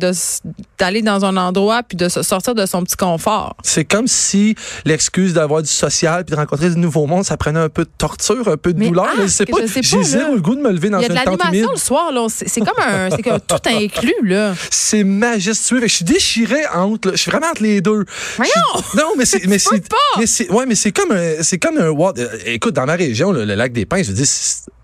d'aller 0.78 1.02
dans 1.02 1.24
un 1.24 1.36
endroit 1.36 1.82
puis 1.82 1.96
de 1.96 2.08
se 2.08 2.22
sortir 2.22 2.54
de 2.54 2.66
son 2.66 2.82
petit 2.82 2.96
confort. 2.96 3.56
C'est 3.62 3.84
comme 3.84 4.06
si 4.06 4.54
l'excuse 4.84 5.34
d'avoir 5.34 5.62
du 5.62 5.68
social 5.68 6.24
puis 6.24 6.34
de 6.34 6.40
rencontrer 6.40 6.70
du 6.70 6.76
nouveau 6.78 7.06
monde, 7.06 7.24
ça 7.24 7.36
prenait 7.36 7.60
un 7.60 7.68
peu 7.68 7.84
de 7.84 7.90
torture, 7.98 8.48
un 8.48 8.56
peu 8.56 8.72
de 8.72 8.78
Mais 8.78 8.88
douleur. 8.88 9.04
arc, 9.06 9.14
mais 9.18 9.24
je 9.24 9.28
sais 9.28 9.46
pas. 9.46 9.58
J'ai 9.80 10.02
zéro 10.02 10.34
le 10.34 10.40
goût 10.40 10.54
de 10.54 10.60
me 10.60 10.70
lever 10.70 10.90
dans 10.90 10.98
Il 10.98 11.02
y 11.02 11.04
a 11.06 11.08
de 11.08 11.14
une 11.14 11.24
tente 11.24 11.38
l'animation 11.44 11.70
le 11.72 11.78
soir. 11.78 12.12
là. 12.12 12.26
C'est 12.28 12.48
c'est 12.48 12.60
comme 12.60 12.82
un. 12.84 13.10
C'est 13.10 13.22
comme 13.22 13.40
tout 13.40 13.56
inclus, 13.66 14.14
là. 14.24 14.54
C'est 14.70 15.04
majestueux. 15.04 15.80
Je 15.82 15.86
suis 15.86 16.04
déchiré 16.04 16.66
entre. 16.74 17.12
Je 17.12 17.16
suis 17.16 17.30
vraiment 17.30 17.48
entre 17.48 17.62
les 17.62 17.80
deux. 17.80 18.04
Voyons! 18.36 18.52
Non, 18.96 19.12
mais 19.16 19.24
c'est. 19.24 19.46
mais 19.46 19.58
c'est. 19.58 19.82
c'est. 20.26 20.50
Ouais, 20.50 20.66
mais 20.66 20.74
c'est 20.74 20.92
comme 20.92 21.12
un. 21.12 21.42
C'est 21.42 21.58
comme 21.58 21.78
un 21.78 21.92
euh, 21.94 22.28
Écoute, 22.46 22.74
dans 22.74 22.86
ma 22.86 22.94
région, 22.96 23.32
là, 23.32 23.44
le 23.44 23.54
lac 23.54 23.72
des 23.72 23.86
Pins, 23.86 24.02
je 24.02 24.12
dire, 24.12 24.26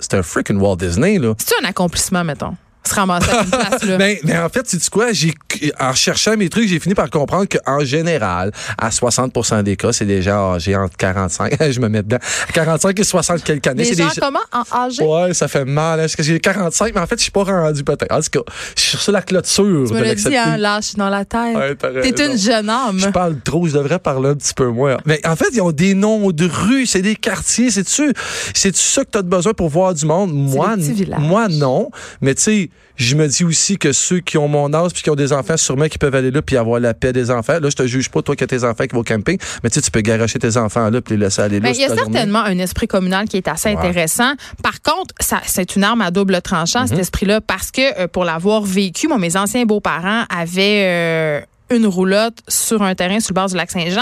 c'est 0.08 0.16
un 0.16 0.22
freaking 0.22 0.58
Walt 0.58 0.76
Disney, 0.76 1.18
là. 1.18 1.34
C'est 1.38 1.54
un 1.62 1.68
accomplissement, 1.68 2.22
mettons. 2.22 2.56
Se 2.86 2.94
ramasser 2.94 3.30
à 3.30 3.42
une 3.42 3.50
place, 3.50 3.82
là. 3.84 3.98
Mais, 3.98 4.20
mais 4.24 4.38
en 4.38 4.48
fait, 4.48 4.62
tu 4.62 4.78
quoi, 4.90 5.12
j'ai, 5.12 5.34
en 5.80 5.92
cherchant 5.94 6.36
mes 6.36 6.48
trucs, 6.48 6.68
j'ai 6.68 6.78
fini 6.78 6.94
par 6.94 7.10
comprendre 7.10 7.46
qu'en 7.46 7.80
général, 7.80 8.52
à 8.78 8.90
60% 8.90 9.62
des 9.62 9.76
cas, 9.76 9.92
c'est 9.92 10.04
des 10.04 10.22
gens 10.22 10.54
âgés 10.54 10.76
entre 10.76 10.96
45, 10.96 11.56
je 11.70 11.80
me 11.80 11.88
mets 11.88 12.02
dedans, 12.02 12.18
45 12.52 12.98
et 12.98 13.04
60 13.04 13.42
quelques 13.42 13.66
années. 13.66 13.84
C'est 13.84 13.96
gens 13.96 14.08
des 14.08 14.20
comment? 14.20 14.38
En 14.52 14.86
âgé? 14.86 15.02
Ouais, 15.02 15.34
ça 15.34 15.48
fait 15.48 15.64
mal, 15.64 15.98
hein, 15.98 16.02
parce 16.04 16.16
que 16.16 16.22
j'ai 16.22 16.38
45, 16.40 16.94
mais 16.94 17.00
en 17.00 17.06
fait, 17.06 17.16
je 17.18 17.22
suis 17.22 17.32
pas 17.32 17.44
rendu 17.44 17.82
peut-être. 17.84 18.12
En 18.12 18.20
tout 18.20 18.30
cas, 18.30 18.52
je 18.76 18.82
suis 18.82 18.98
sur 18.98 19.12
la 19.12 19.22
clôture 19.22 19.84
Tu 19.86 19.92
de 19.92 19.94
me 19.94 20.00
l'as 20.00 20.08
l'accepter. 20.08 20.30
dit, 20.30 20.36
hein, 20.36 20.56
lâche 20.56 20.94
dans 20.94 21.08
la 21.08 21.24
tête. 21.24 21.56
Ouais, 21.56 21.74
t'as 21.74 21.90
T'es 22.00 22.26
une 22.26 22.38
jeune 22.38 22.68
âme. 22.70 22.98
Je 22.98 23.08
parle 23.08 23.38
trop, 23.40 23.66
je 23.66 23.72
devrais 23.72 23.98
parler 23.98 24.30
un 24.30 24.34
petit 24.34 24.54
peu 24.54 24.68
moins. 24.68 24.96
Mais 25.04 25.20
en 25.26 25.36
fait, 25.36 25.48
ils 25.52 25.60
ont 25.60 25.72
des 25.72 25.94
noms 25.94 26.30
de 26.30 26.46
rues, 26.48 26.86
c'est 26.86 27.02
des 27.02 27.16
quartiers, 27.16 27.70
c'est-tu 27.70 28.12
c'est 28.54 28.74
ça 28.76 29.04
que 29.04 29.10
tu 29.10 29.18
as 29.18 29.22
besoin 29.22 29.52
pour 29.52 29.68
voir 29.68 29.94
du 29.94 30.06
monde? 30.06 30.32
Moi, 30.32 30.76
des 30.76 31.06
moi 31.18 31.48
non, 31.48 31.90
mais 32.20 32.34
tu 32.34 32.42
sais, 32.42 32.70
je 32.96 33.14
me 33.14 33.26
dis 33.28 33.44
aussi 33.44 33.76
que 33.76 33.92
ceux 33.92 34.20
qui 34.20 34.38
ont 34.38 34.48
mon 34.48 34.72
âge 34.72 34.92
puis 34.92 35.02
qui 35.02 35.10
ont 35.10 35.14
des 35.14 35.32
enfants, 35.32 35.56
sûrement 35.58 35.86
qui 35.86 35.98
peuvent 35.98 36.14
aller 36.14 36.30
là 36.30 36.40
puis 36.40 36.56
avoir 36.56 36.80
la 36.80 36.94
paix 36.94 37.12
des 37.12 37.30
enfants. 37.30 37.58
Là, 37.60 37.68
je 37.68 37.76
te 37.76 37.86
juge 37.86 38.08
pas 38.08 38.22
toi 38.22 38.34
qui 38.34 38.42
as 38.42 38.46
tes 38.46 38.64
enfants 38.64 38.84
qui 38.84 38.94
vont 38.94 39.00
au 39.00 39.04
camping, 39.04 39.38
mais 39.62 39.68
tu 39.68 39.74
sais 39.74 39.80
tu 39.82 39.90
peux 39.90 40.00
garocher 40.00 40.38
tes 40.38 40.56
enfants 40.56 40.88
là 40.88 41.00
puis 41.02 41.14
les 41.16 41.24
laisser 41.24 41.42
aller 41.42 41.60
là. 41.60 41.68
Ben, 41.68 41.74
il 41.74 41.80
y 41.80 41.84
a 41.84 41.88
journée. 41.88 42.02
certainement 42.04 42.38
un 42.38 42.58
esprit 42.58 42.86
communal 42.88 43.28
qui 43.28 43.36
est 43.36 43.48
assez 43.48 43.68
intéressant. 43.68 44.32
Par 44.62 44.80
contre, 44.80 45.14
ça, 45.20 45.40
c'est 45.44 45.76
une 45.76 45.84
arme 45.84 46.00
à 46.00 46.10
double 46.10 46.40
tranchant, 46.40 46.86
cet 46.86 46.98
esprit-là, 46.98 47.42
parce 47.42 47.70
que 47.70 48.00
euh, 48.00 48.08
pour 48.08 48.24
l'avoir 48.24 48.62
vécu, 48.62 49.08
moi, 49.08 49.18
mes 49.18 49.36
anciens 49.36 49.66
beaux-parents 49.66 50.24
avaient 50.34 50.84
euh, 50.86 51.40
une 51.76 51.86
roulotte 51.86 52.38
sur 52.48 52.80
un 52.82 52.94
terrain 52.94 53.20
sur 53.20 53.32
le 53.32 53.34
bord 53.34 53.48
du 53.48 53.56
lac 53.56 53.70
Saint-Jean. 53.70 54.00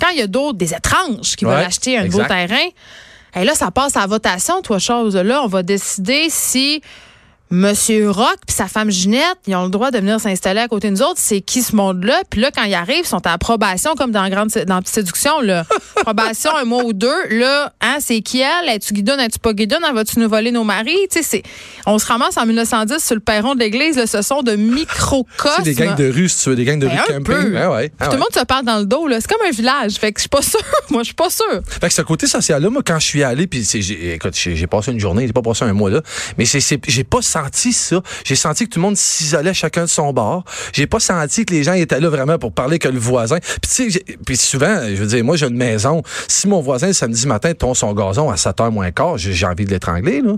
Quand 0.00 0.08
il 0.10 0.18
y 0.18 0.22
a 0.22 0.26
d'autres, 0.26 0.56
des 0.56 0.72
étranges 0.72 1.36
qui 1.36 1.44
Ouais, 1.44 1.54
veulent 1.54 1.64
acheter 1.66 1.98
un 1.98 2.04
nouveau 2.04 2.24
terrain, 2.24 2.68
et 3.34 3.44
là, 3.44 3.54
ça 3.54 3.70
passe 3.70 3.96
à 3.96 4.00
la 4.00 4.06
votation, 4.06 4.62
toi, 4.62 4.78
chose. 4.78 5.16
Là, 5.16 5.42
on 5.42 5.48
va 5.48 5.62
décider 5.62 6.28
si 6.28 6.82
Monsieur 7.54 8.08
Rock 8.08 8.38
puis 8.46 8.56
sa 8.56 8.66
femme 8.66 8.90
Ginette, 8.90 9.36
ils 9.46 9.54
ont 9.54 9.64
le 9.64 9.68
droit 9.68 9.90
de 9.90 9.98
venir 9.98 10.18
s'installer 10.18 10.60
à 10.60 10.68
côté 10.68 10.88
de 10.88 10.94
nous 10.94 11.02
autres. 11.02 11.18
C'est 11.18 11.42
qui 11.42 11.62
ce 11.62 11.76
monde-là? 11.76 12.22
Puis 12.30 12.40
là, 12.40 12.50
quand 12.50 12.62
ils 12.62 12.72
arrivent, 12.72 13.04
ils 13.04 13.06
sont 13.06 13.26
à 13.26 13.32
approbation 13.32 13.94
comme 13.94 14.10
dans 14.10 14.26
Grande 14.30 14.48
dans 14.66 14.80
Petite 14.80 14.94
Séduction. 14.94 15.38
Là. 15.42 15.66
Approbation 16.02 16.56
un 16.56 16.64
mois 16.64 16.84
ou 16.84 16.92
deux. 16.92 17.28
Là, 17.30 17.72
hein, 17.80 17.96
c'est 18.00 18.20
qui 18.20 18.40
elle? 18.40 18.68
Es-tu 18.68 18.92
guidonne? 18.92 19.20
Es-tu 19.20 19.38
pas 19.38 19.52
guidonne? 19.52 19.82
Va-tu 19.94 20.18
nous 20.18 20.28
voler 20.28 20.50
nos 20.50 20.64
maris? 20.64 20.96
Tu 21.10 21.22
sais, 21.22 21.42
on 21.86 21.98
se 21.98 22.06
ramasse 22.06 22.36
en 22.36 22.44
1910 22.46 23.02
sur 23.04 23.14
le 23.14 23.20
perron 23.20 23.54
de 23.54 23.60
l'église. 23.60 23.96
là. 23.96 24.06
Ce 24.06 24.20
sont 24.22 24.42
de 24.42 24.52
microcosmes. 24.56 25.54
C'est 25.58 25.62
des 25.62 25.74
gangs 25.74 25.96
de 25.96 26.10
rue, 26.10 26.28
si 26.28 26.42
tu 26.42 26.50
veux, 26.50 26.56
des 26.56 26.64
gangs 26.64 26.78
de 26.78 26.86
Ben, 26.86 26.92
rue 26.94 26.98
un 26.98 27.18
camping. 27.18 27.24
peu. 27.24 27.56
Ah 27.58 27.70
ouais, 27.72 27.92
ah 28.00 28.06
Tout 28.06 28.12
le 28.14 28.18
monde 28.18 28.28
se 28.34 28.44
parle 28.44 28.64
dans 28.64 28.78
le 28.78 28.84
dos. 28.86 29.06
là. 29.06 29.18
C'est 29.20 29.28
comme 29.30 29.46
un 29.46 29.50
village. 29.52 29.92
Fait 29.94 30.12
que 30.12 30.18
je 30.18 30.22
suis 30.22 30.28
pas 30.28 30.42
sûre. 30.42 30.60
Moi, 30.90 31.02
je 31.02 31.06
suis 31.06 31.14
pas 31.14 31.30
sûre. 31.30 31.60
Fait 31.80 31.88
que 31.88 31.94
ce 31.94 32.02
côté 32.02 32.26
social-là, 32.26 32.68
moi, 32.70 32.82
quand 32.84 32.98
je 32.98 33.06
suis 33.06 33.22
allé, 33.22 33.46
puis 33.46 33.64
c'est- 33.64 33.80
j'ai- 33.80 34.14
écoute, 34.14 34.34
j'ai 34.36 34.66
passé 34.66 34.92
une 34.92 35.00
journée, 35.00 35.26
j'ai 35.26 35.32
pas 35.32 35.42
passé 35.42 35.64
un 35.64 35.72
mois 35.72 35.90
là, 35.90 36.02
mais 36.36 36.44
j'ai 36.44 37.04
pas 37.04 37.22
senti 37.22 37.72
ça. 37.72 38.00
J'ai 38.24 38.34
senti 38.36 38.64
que 38.64 38.70
tout 38.70 38.78
le 38.78 38.82
monde 38.82 38.96
s'isolait 38.96 39.54
chacun 39.54 39.82
de 39.82 39.88
son 39.88 40.12
bord. 40.12 40.44
J'ai 40.72 40.86
pas 40.86 41.00
senti 41.00 41.44
que 41.46 41.52
les 41.54 41.62
gens 41.62 41.72
étaient 41.74 42.00
là 42.00 42.08
vraiment 42.08 42.38
pour 42.38 42.52
parler 42.52 42.78
que 42.78 42.88
le 42.88 42.98
voisin. 42.98 43.38
Puis 43.40 43.60
tu 43.62 43.68
sais, 43.70 43.90
j'ai- 43.90 44.16
puis 44.26 44.36
souvent, 44.36 44.80
je 44.88 44.94
veux 44.94 45.06
dire, 45.06 45.24
moi, 45.24 45.36
j'ai 45.36 45.46
une 45.46 45.56
maison. 45.56 45.91
Si 46.28 46.48
mon 46.48 46.60
voisin, 46.60 46.92
samedi 46.92 47.26
matin, 47.26 47.52
tond 47.52 47.74
son 47.74 47.92
gazon 47.92 48.30
à 48.30 48.36
7h 48.36 48.70
moins 48.70 48.90
quart, 48.90 49.18
j'ai 49.18 49.32
j'ai 49.32 49.46
envie 49.46 49.64
de 49.64 49.70
l'étrangler, 49.70 50.20
là. 50.20 50.34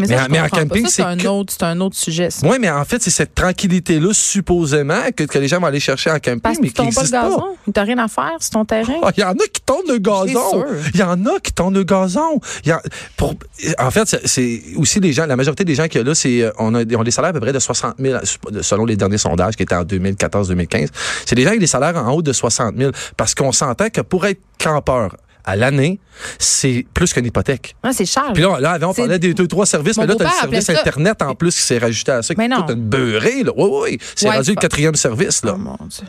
Mais, 0.00 0.06
Mais 0.08 0.16
ça, 0.16 0.22
en- 0.22 0.24
je 0.26 0.30
mais 0.30 0.38
en 0.40 0.42
comprends 0.44 0.56
pas. 0.58 0.62
camping, 0.66 0.86
c'est 0.88 1.02
un, 1.02 1.16
que- 1.16 1.28
autre, 1.28 1.52
c'est 1.56 1.64
un 1.64 1.80
autre 1.80 1.96
sujet. 1.96 2.28
Oui, 2.42 2.56
mais 2.60 2.70
en 2.70 2.84
fait, 2.84 3.02
c'est 3.02 3.10
cette 3.10 3.34
tranquillité-là, 3.34 4.12
supposément, 4.12 5.02
que, 5.16 5.24
que 5.24 5.38
les 5.38 5.48
gens 5.48 5.60
vont 5.60 5.66
aller 5.66 5.80
chercher 5.80 6.10
en 6.10 6.18
camping, 6.18 6.40
Parce 6.40 6.58
mais 6.58 6.68
tu 6.68 6.68
qui 6.68 6.74
tombes 6.74 6.86
pas 6.94 7.02
le 7.02 7.06
n'existe 7.08 7.12
pas. 7.14 7.28
gazon. 7.28 7.44
Il 7.66 7.72
t'a 7.72 7.82
rien 7.82 7.98
à 7.98 8.08
faire 8.08 8.36
sur 8.40 8.50
ton 8.50 8.64
terrain. 8.64 8.94
Ah, 9.02 9.10
Il 9.16 9.20
y 9.20 9.24
en 9.24 9.32
a 9.32 9.46
qui 9.52 9.60
tournent 9.64 9.86
le 9.88 9.98
gazon. 9.98 10.64
Il 10.94 11.00
y 11.00 11.02
en 11.02 11.26
a 11.26 11.38
qui 11.40 11.52
tournent 11.52 11.74
le 11.74 11.84
gazon. 11.84 12.40
Y 12.64 12.70
a- 12.72 12.82
pour, 13.16 13.34
en 13.78 13.90
fait, 13.90 14.16
c'est- 14.24 14.62
aussi 14.76 15.00
les 15.00 15.12
gens, 15.12 15.26
la 15.26 15.36
majorité 15.36 15.64
des 15.64 15.74
gens 15.74 15.86
qu'il 15.88 16.00
y 16.00 16.04
a 16.04 16.06
là, 16.06 16.14
c'est, 16.14 16.42
euh, 16.42 16.50
on 16.58 16.74
a, 16.74 16.82
on 16.96 17.00
a 17.00 17.04
des 17.04 17.10
salaires 17.10 17.30
à 17.30 17.32
peu 17.34 17.40
près 17.40 17.52
de 17.52 17.58
60 17.58 17.94
000, 17.98 18.18
selon 18.62 18.84
les 18.84 18.96
derniers 18.96 19.18
sondages 19.18 19.56
qui 19.56 19.62
étaient 19.62 19.74
en 19.74 19.84
2014-2015. 19.84 20.88
C'est 21.26 21.34
des 21.34 21.42
gens 21.42 21.48
avec 21.48 21.60
des 21.60 21.66
salaires 21.66 21.96
en 21.96 22.10
haut 22.12 22.22
de 22.22 22.32
60 22.32 22.76
000 22.76 22.92
parce 23.16 23.34
qu'on 23.34 23.52
s'entend 23.52 23.90
que 23.90 24.00
pour 24.00 24.26
être 24.26 24.40
campeur 24.58 25.16
à 25.44 25.56
l'année, 25.56 26.00
c'est 26.38 26.86
plus 26.94 27.12
qu'une 27.12 27.26
hypothèque. 27.26 27.74
Ah, 27.82 27.92
c'est 27.92 28.04
cher. 28.06 28.32
Puis 28.34 28.42
là, 28.42 28.58
là 28.60 28.72
avant, 28.72 28.90
on 28.90 28.94
parlait 28.94 29.18
des 29.18 29.34
deux, 29.34 29.46
trois 29.46 29.66
services, 29.66 29.96
mais 29.96 30.06
là, 30.06 30.14
tu 30.16 30.22
as 30.22 30.26
le 30.26 30.30
service 30.32 30.70
Internet 30.70 31.22
en 31.22 31.34
plus 31.34 31.54
qui 31.56 31.62
s'est 31.62 31.78
rajouté 31.78 32.12
à 32.12 32.22
ça, 32.22 32.34
Mais 32.36 32.48
non. 32.48 32.62
toute 32.62 32.76
une 32.76 32.82
beurrée. 32.82 33.42
Là. 33.42 33.52
Oui, 33.56 33.68
oui, 33.70 33.80
oui. 33.92 33.98
C'est 34.14 34.28
Ouais, 34.28 34.36
rendu 34.36 34.50
le 34.50 34.56
quatrième 34.56 34.94
service. 34.94 35.44
Là. 35.44 35.52
Oh, 35.54 35.58
mon 35.58 35.78
Dieu. 35.86 36.04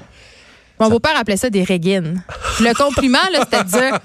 Mon 0.81 0.89
beau-père 0.89 1.13
appelait 1.17 1.37
ça 1.37 1.49
des 1.49 1.63
régines. 1.63 2.23
Le 2.59 2.73
compliment, 2.73 3.19
c'était 3.39 3.63
de 3.63 3.69
dire 3.69 3.99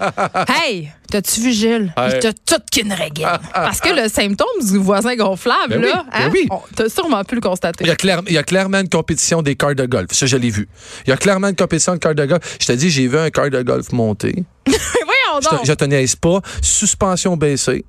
Hey, 0.47 0.91
t'as-tu 1.11 1.41
vu 1.41 1.51
Gilles? 1.51 1.93
Ouais. 1.97 2.09
Il 2.13 2.19
t'a 2.19 2.33
tout 2.33 2.61
qu'une 2.71 2.93
régine. 2.93 3.27
Parce 3.53 3.81
que 3.81 3.89
le 3.89 4.07
symptôme 4.09 4.47
du 4.63 4.77
voisin 4.77 5.15
gonflable, 5.15 5.69
Ben 5.69 5.83
oui, 5.83 5.89
là, 5.89 6.05
ben 6.11 6.25
hein, 6.25 6.29
oui. 6.31 6.47
on- 6.51 6.61
t'as 6.75 6.87
sûrement 6.89 7.23
pu 7.23 7.35
le 7.35 7.41
constater. 7.41 7.83
Il 7.83 7.87
y, 7.87 7.91
a 7.91 7.95
clair- 7.95 8.21
il 8.27 8.33
y 8.33 8.37
a 8.37 8.43
clairement 8.43 8.79
une 8.79 8.89
compétition 8.89 9.41
des 9.41 9.55
cars 9.55 9.75
de 9.75 9.85
golf. 9.85 10.07
Ça, 10.11 10.25
je 10.27 10.37
l'ai 10.37 10.49
vu. 10.51 10.69
Il 11.05 11.09
y 11.09 11.13
a 11.13 11.17
clairement 11.17 11.47
une 11.47 11.55
compétition 11.55 11.93
de 11.93 11.97
cars 11.99 12.15
de 12.15 12.25
golf. 12.25 12.57
Je 12.61 12.65
te 12.67 12.71
dis, 12.73 12.89
j'ai 12.89 13.07
vu 13.07 13.17
un 13.17 13.29
car 13.31 13.49
de 13.49 13.61
golf 13.63 13.91
monter. 13.91 14.43
Voyons 14.67 15.41
Je 15.41 15.49
donc. 15.49 15.65
je 15.65 15.73
te 15.73 15.85
niaise 15.85 16.15
pas. 16.15 16.41
Suspension 16.61 17.35
baissée. 17.37 17.85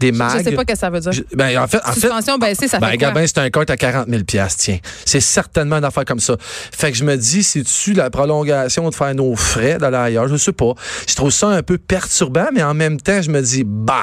Des 0.00 0.10
mags. 0.10 0.38
Je 0.38 0.44
sais 0.44 0.52
pas 0.52 0.62
ce 0.62 0.72
que 0.72 0.78
ça 0.78 0.90
veut 0.90 1.00
dire. 1.00 1.12
Je- 1.12 1.22
ben, 1.34 1.56
en 1.62 1.66
fait, 1.68 1.78
en 1.84 1.92
fait, 1.92 2.00
Suspension 2.00 2.38
baissée, 2.38 2.66
ça 2.66 2.78
ben, 2.78 2.88
fait 2.88 2.98
quoi? 2.98 3.26
C'est 3.26 3.38
un 3.38 3.50
kart 3.50 3.68
à 3.70 3.76
40 3.76 4.08
000 4.08 4.22
tiens. 4.56 4.78
C'est 5.04 5.20
certainement 5.20 5.76
une 5.76 5.84
affaire 5.84 6.04
comme 6.04 6.18
ça. 6.20 6.36
Fait 6.40 6.90
que 6.90 6.96
je 6.96 7.04
me 7.04 7.16
dis, 7.16 7.42
c'est-tu 7.42 7.92
la 7.92 8.10
prolongation 8.10 8.88
de 8.88 8.94
faire 8.94 9.14
nos 9.14 9.36
frais 9.36 9.78
d'aller 9.78 9.96
ailleurs? 9.98 10.28
Je 10.28 10.36
sais 10.36 10.52
pas. 10.52 10.72
Je 11.08 11.14
trouve 11.14 11.30
ça 11.30 11.48
un 11.48 11.62
peu 11.62 11.78
perturbant, 11.78 12.46
mais 12.52 12.62
en 12.62 12.74
même 12.74 13.00
temps, 13.00 13.20
je 13.22 13.30
me 13.30 13.40
dis, 13.42 13.64
bah, 13.66 14.02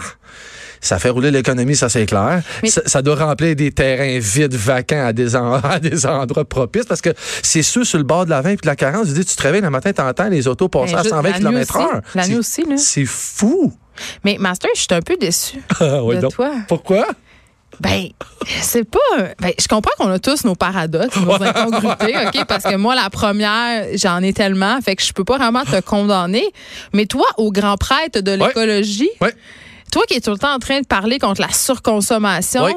ça 0.81 0.97
fait 0.99 1.09
rouler 1.09 1.31
l'économie, 1.31 1.75
ça 1.75 1.89
c'est 1.89 2.05
clair. 2.05 2.41
Mais- 2.63 2.69
Ça, 2.69 2.81
ça 2.85 3.01
doit 3.01 3.15
remplir 3.15 3.55
des 3.55 3.71
terrains 3.71 4.19
vides, 4.19 4.53
vacants 4.55 5.05
à 5.07 5.11
des, 5.11 5.35
en- 5.35 5.53
à 5.63 5.79
des 5.79 6.05
endroits 6.05 6.45
propices 6.45 6.85
parce 6.85 7.01
que 7.01 7.09
c'est 7.41 7.63
ceux 7.63 7.83
sur 7.83 7.97
le 7.97 8.05
bord 8.05 8.25
de 8.25 8.29
la 8.29 8.41
20 8.41 8.49
puis 8.51 8.61
de 8.61 8.67
la 8.67 8.75
40. 8.77 9.07
Je 9.07 9.13
dis, 9.13 9.25
tu 9.25 9.35
te 9.35 9.41
réveilles 9.41 9.61
le 9.61 9.69
matin, 9.69 9.91
t'entends 9.91 10.29
les 10.29 10.47
autos 10.47 10.69
passer 10.69 10.93
Ben, 10.93 10.99
à 10.99 11.03
juste 11.03 11.15
120 11.15 11.29
la 11.31 11.39
nuit 11.39 11.45
km 11.45 11.75
aussi. 11.75 11.83
heure. 11.95 12.01
La 12.15 12.27
nuit 12.27 12.35
aussi, 12.37 12.61
là. 12.63 12.77
C'est 12.77 13.05
fou. 13.05 13.73
Mais 14.23 14.37
Master, 14.39 14.69
je 14.75 14.79
suis 14.81 14.87
un 14.91 15.01
peu 15.01 15.17
déçue 15.17 15.61
Ah, 15.79 16.03
ouais, 16.03 16.17
de 16.17 16.21
donc. 16.21 16.33
toi. 16.33 16.51
Pourquoi? 16.67 17.07
Ben, 17.79 18.09
c'est 18.61 18.83
pas. 18.83 18.99
Ben, 19.39 19.53
je 19.57 19.67
comprends 19.67 19.91
qu'on 19.97 20.09
a 20.11 20.19
tous 20.19 20.43
nos 20.43 20.55
paradoxes, 20.55 21.15
nos 21.17 21.41
incongruités, 21.41 22.13
OK? 22.27 22.45
Parce 22.45 22.63
que 22.65 22.75
moi, 22.75 22.93
la 22.95 23.09
première, 23.09 23.85
j'en 23.93 24.21
ai 24.21 24.33
tellement, 24.33 24.81
fait 24.81 24.95
que 24.97 25.03
je 25.03 25.13
peux 25.13 25.23
pas 25.23 25.37
vraiment 25.37 25.63
te 25.63 25.79
condamner. 25.81 26.45
Mais 26.93 27.05
toi, 27.05 27.25
au 27.37 27.51
grand 27.51 27.77
prêtre 27.77 28.19
de 28.19 28.31
Ouais. 28.31 28.37
l'écologie, 28.47 29.09
Ouais. 29.21 29.33
toi 29.93 30.03
qui 30.07 30.15
es 30.15 30.19
tout 30.19 30.31
le 30.31 30.37
temps 30.39 30.53
en 30.55 30.59
train 30.59 30.81
de 30.81 30.85
parler 30.87 31.19
contre 31.19 31.39
la 31.41 31.51
surconsommation, 31.53 32.63
Ouais. 32.65 32.75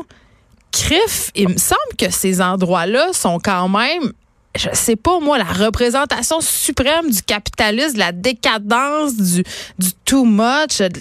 crif, 0.71 1.31
il 1.35 1.49
me 1.49 1.57
semble 1.59 1.81
que 1.99 2.11
ces 2.11 2.41
endroits-là 2.41 3.09
sont 3.13 3.39
quand 3.43 3.69
même. 3.69 4.13
Je 4.55 4.69
sais 4.75 4.97
pas, 4.97 5.19
moi, 5.19 5.39
la 5.39 5.45
représentation 5.45 6.41
suprême 6.43 7.11
du 7.11 7.23
capitalisme, 7.23 7.95
de 7.95 7.99
la 7.99 8.13
décadence, 8.13 9.17
du, 9.17 9.43
du 9.79 9.93
too 10.05 10.25
much, 10.27 10.79
de- 10.79 11.01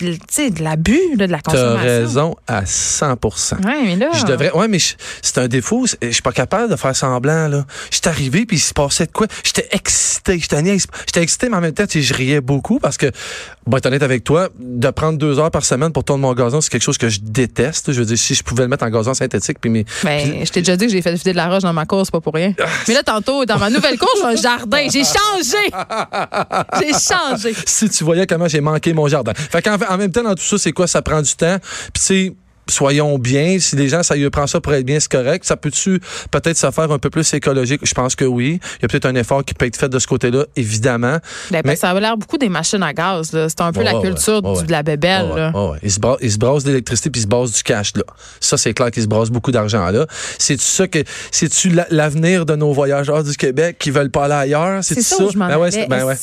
de 0.00 0.62
l'abus, 0.62 1.16
de 1.16 1.24
la 1.24 1.38
T'as 1.38 1.50
consommation. 1.52 1.82
raison 1.82 2.36
à 2.46 2.66
100 2.66 3.10
Ouais, 3.64 3.82
mais 3.84 3.96
là. 3.96 4.10
Je 4.14 4.24
devrais. 4.24 4.52
Ouais, 4.52 4.68
mais 4.68 4.78
c'est 5.22 5.38
un 5.38 5.48
défaut. 5.48 5.86
Je 6.02 6.10
suis 6.10 6.22
pas 6.22 6.32
capable 6.32 6.70
de 6.70 6.76
faire 6.76 6.94
semblant, 6.94 7.48
là. 7.48 7.64
J'étais 7.90 8.08
arrivé, 8.08 8.46
puis 8.46 8.56
il 8.56 8.60
se 8.60 8.72
passait 8.74 9.06
de 9.06 9.12
quoi? 9.12 9.26
J'étais 9.44 9.68
excité. 9.72 10.38
J'étais 10.38 10.62
J'étais 11.06 11.22
excité, 11.22 11.48
mais 11.48 11.56
en 11.56 11.60
même 11.60 11.72
temps, 11.72 11.84
je 11.90 12.14
riais 12.14 12.40
beaucoup 12.40 12.78
parce 12.78 12.96
que, 12.96 13.10
bon, 13.66 13.76
être 13.76 13.86
honnête 13.86 14.02
avec 14.02 14.24
toi, 14.24 14.48
de 14.58 14.90
prendre 14.90 15.18
deux 15.18 15.38
heures 15.38 15.50
par 15.50 15.64
semaine 15.64 15.92
pour 15.92 16.04
tourner 16.04 16.22
mon 16.22 16.34
gazon, 16.34 16.60
c'est 16.60 16.70
quelque 16.70 16.82
chose 16.82 16.98
que 16.98 17.08
je 17.08 17.20
déteste. 17.22 17.92
Je 17.92 18.00
veux 18.00 18.06
dire, 18.06 18.18
si 18.18 18.34
je 18.34 18.42
pouvais 18.42 18.62
le 18.62 18.68
mettre 18.68 18.84
en 18.84 18.90
gazon 18.90 19.14
synthétique, 19.14 19.58
puis 19.60 19.70
mes. 19.70 19.84
Ben, 20.04 20.44
je 20.44 20.50
t'ai 20.50 20.60
déjà 20.60 20.76
dit 20.76 20.86
que 20.86 20.92
j'ai 20.92 21.02
fait 21.02 21.14
vider 21.14 21.32
de 21.32 21.36
la 21.36 21.48
roche 21.48 21.62
dans 21.62 21.72
ma 21.72 21.86
course, 21.86 22.10
pas 22.10 22.20
pour 22.20 22.34
rien. 22.34 22.54
Mais 22.88 22.94
là, 22.94 23.02
tantôt, 23.02 23.44
dans 23.44 23.58
ma 23.58 23.70
nouvelle 23.70 23.98
course, 23.98 24.20
j'ai 24.20 24.26
un 24.26 24.36
jardin. 24.42 24.86
J'ai 24.90 25.04
changé. 25.04 25.70
J'ai 26.80 26.92
changé. 26.92 27.54
si 27.66 27.88
tu 27.88 28.04
voyais 28.04 28.26
comment 28.26 28.48
j'ai 28.48 28.60
manqué 28.60 28.92
mon 28.92 29.08
jardin. 29.08 29.32
Fait 29.34 29.62
qu'en 29.62 29.78
fait, 29.78 29.86
en 29.90 29.98
même 29.98 30.12
temps, 30.12 30.22
dans 30.22 30.34
tout 30.34 30.44
ça, 30.44 30.56
c'est 30.56 30.72
quoi? 30.72 30.86
Ça 30.86 31.02
prend 31.02 31.20
du 31.20 31.34
temps. 31.34 31.58
Puis, 31.92 32.02
sais, 32.02 32.36
soyons 32.70 33.18
bien. 33.18 33.58
Si 33.58 33.76
les 33.76 33.88
gens, 33.88 34.02
ça 34.02 34.16
y 34.16 34.28
prend 34.30 34.46
ça 34.46 34.60
pour 34.60 34.72
être 34.74 34.84
bien, 34.86 34.98
c'est 35.00 35.10
correct. 35.10 35.44
Ça 35.44 35.56
peut-tu 35.56 36.00
peut-être 36.30 36.56
se 36.56 36.70
faire 36.70 36.90
un 36.90 36.98
peu 36.98 37.10
plus 37.10 37.32
écologique? 37.34 37.80
Je 37.84 37.94
pense 37.94 38.14
que 38.14 38.24
oui. 38.24 38.60
Il 38.78 38.82
y 38.82 38.84
a 38.84 38.88
peut-être 38.88 39.06
un 39.06 39.14
effort 39.14 39.44
qui 39.44 39.54
peut 39.54 39.66
être 39.66 39.76
fait 39.76 39.88
de 39.88 39.98
ce 39.98 40.06
côté-là, 40.06 40.44
évidemment. 40.56 41.18
Ben, 41.50 41.62
Mais- 41.64 41.76
Ça 41.76 41.90
a 41.90 42.00
l'air 42.00 42.16
beaucoup 42.16 42.38
des 42.38 42.48
machines 42.48 42.82
à 42.82 42.92
gaz. 42.92 43.30
C'est 43.32 43.60
un 43.60 43.72
peu 43.72 43.82
la 43.82 43.96
ouais, 43.96 44.02
culture 44.02 44.42
ouais, 44.44 44.52
du- 44.52 44.58
ouais. 44.60 44.66
de 44.66 44.70
la 44.72 44.82
bébelle. 44.82 45.26
Ouais, 45.32 45.40
là. 45.40 45.52
Ils 45.82 45.90
se 45.90 45.98
ils 46.20 46.32
se 46.32 46.38
brassent 46.38 46.64
d'électricité 46.64 47.10
puis 47.10 47.20
ils 47.20 47.24
se 47.24 47.28
brassent 47.28 47.52
du 47.52 47.62
cash 47.62 47.92
là. 47.96 48.02
Ça 48.40 48.56
c'est 48.56 48.72
clair 48.74 48.90
qu'ils 48.90 49.02
se 49.02 49.08
brassent 49.08 49.30
beaucoup 49.30 49.50
d'argent 49.52 49.88
là. 49.90 50.06
C'est 50.38 50.60
ça 50.60 50.86
que 50.86 50.98
c'est-tu 51.30 51.70
la- 51.70 51.86
l'avenir 51.90 52.46
de 52.46 52.54
nos 52.56 52.72
voyageurs 52.72 53.24
du 53.24 53.36
Québec 53.36 53.76
qui 53.78 53.90
veulent 53.90 54.10
pas 54.10 54.24
aller 54.24 54.34
ailleurs, 54.54 54.84
C'est 54.84 55.00
ça, 55.02 55.22
où 55.24 55.30
je 55.30 55.38
m'en 55.38 55.48
Ben 55.48 55.70
c'est 55.70 55.88
ben 55.88 56.16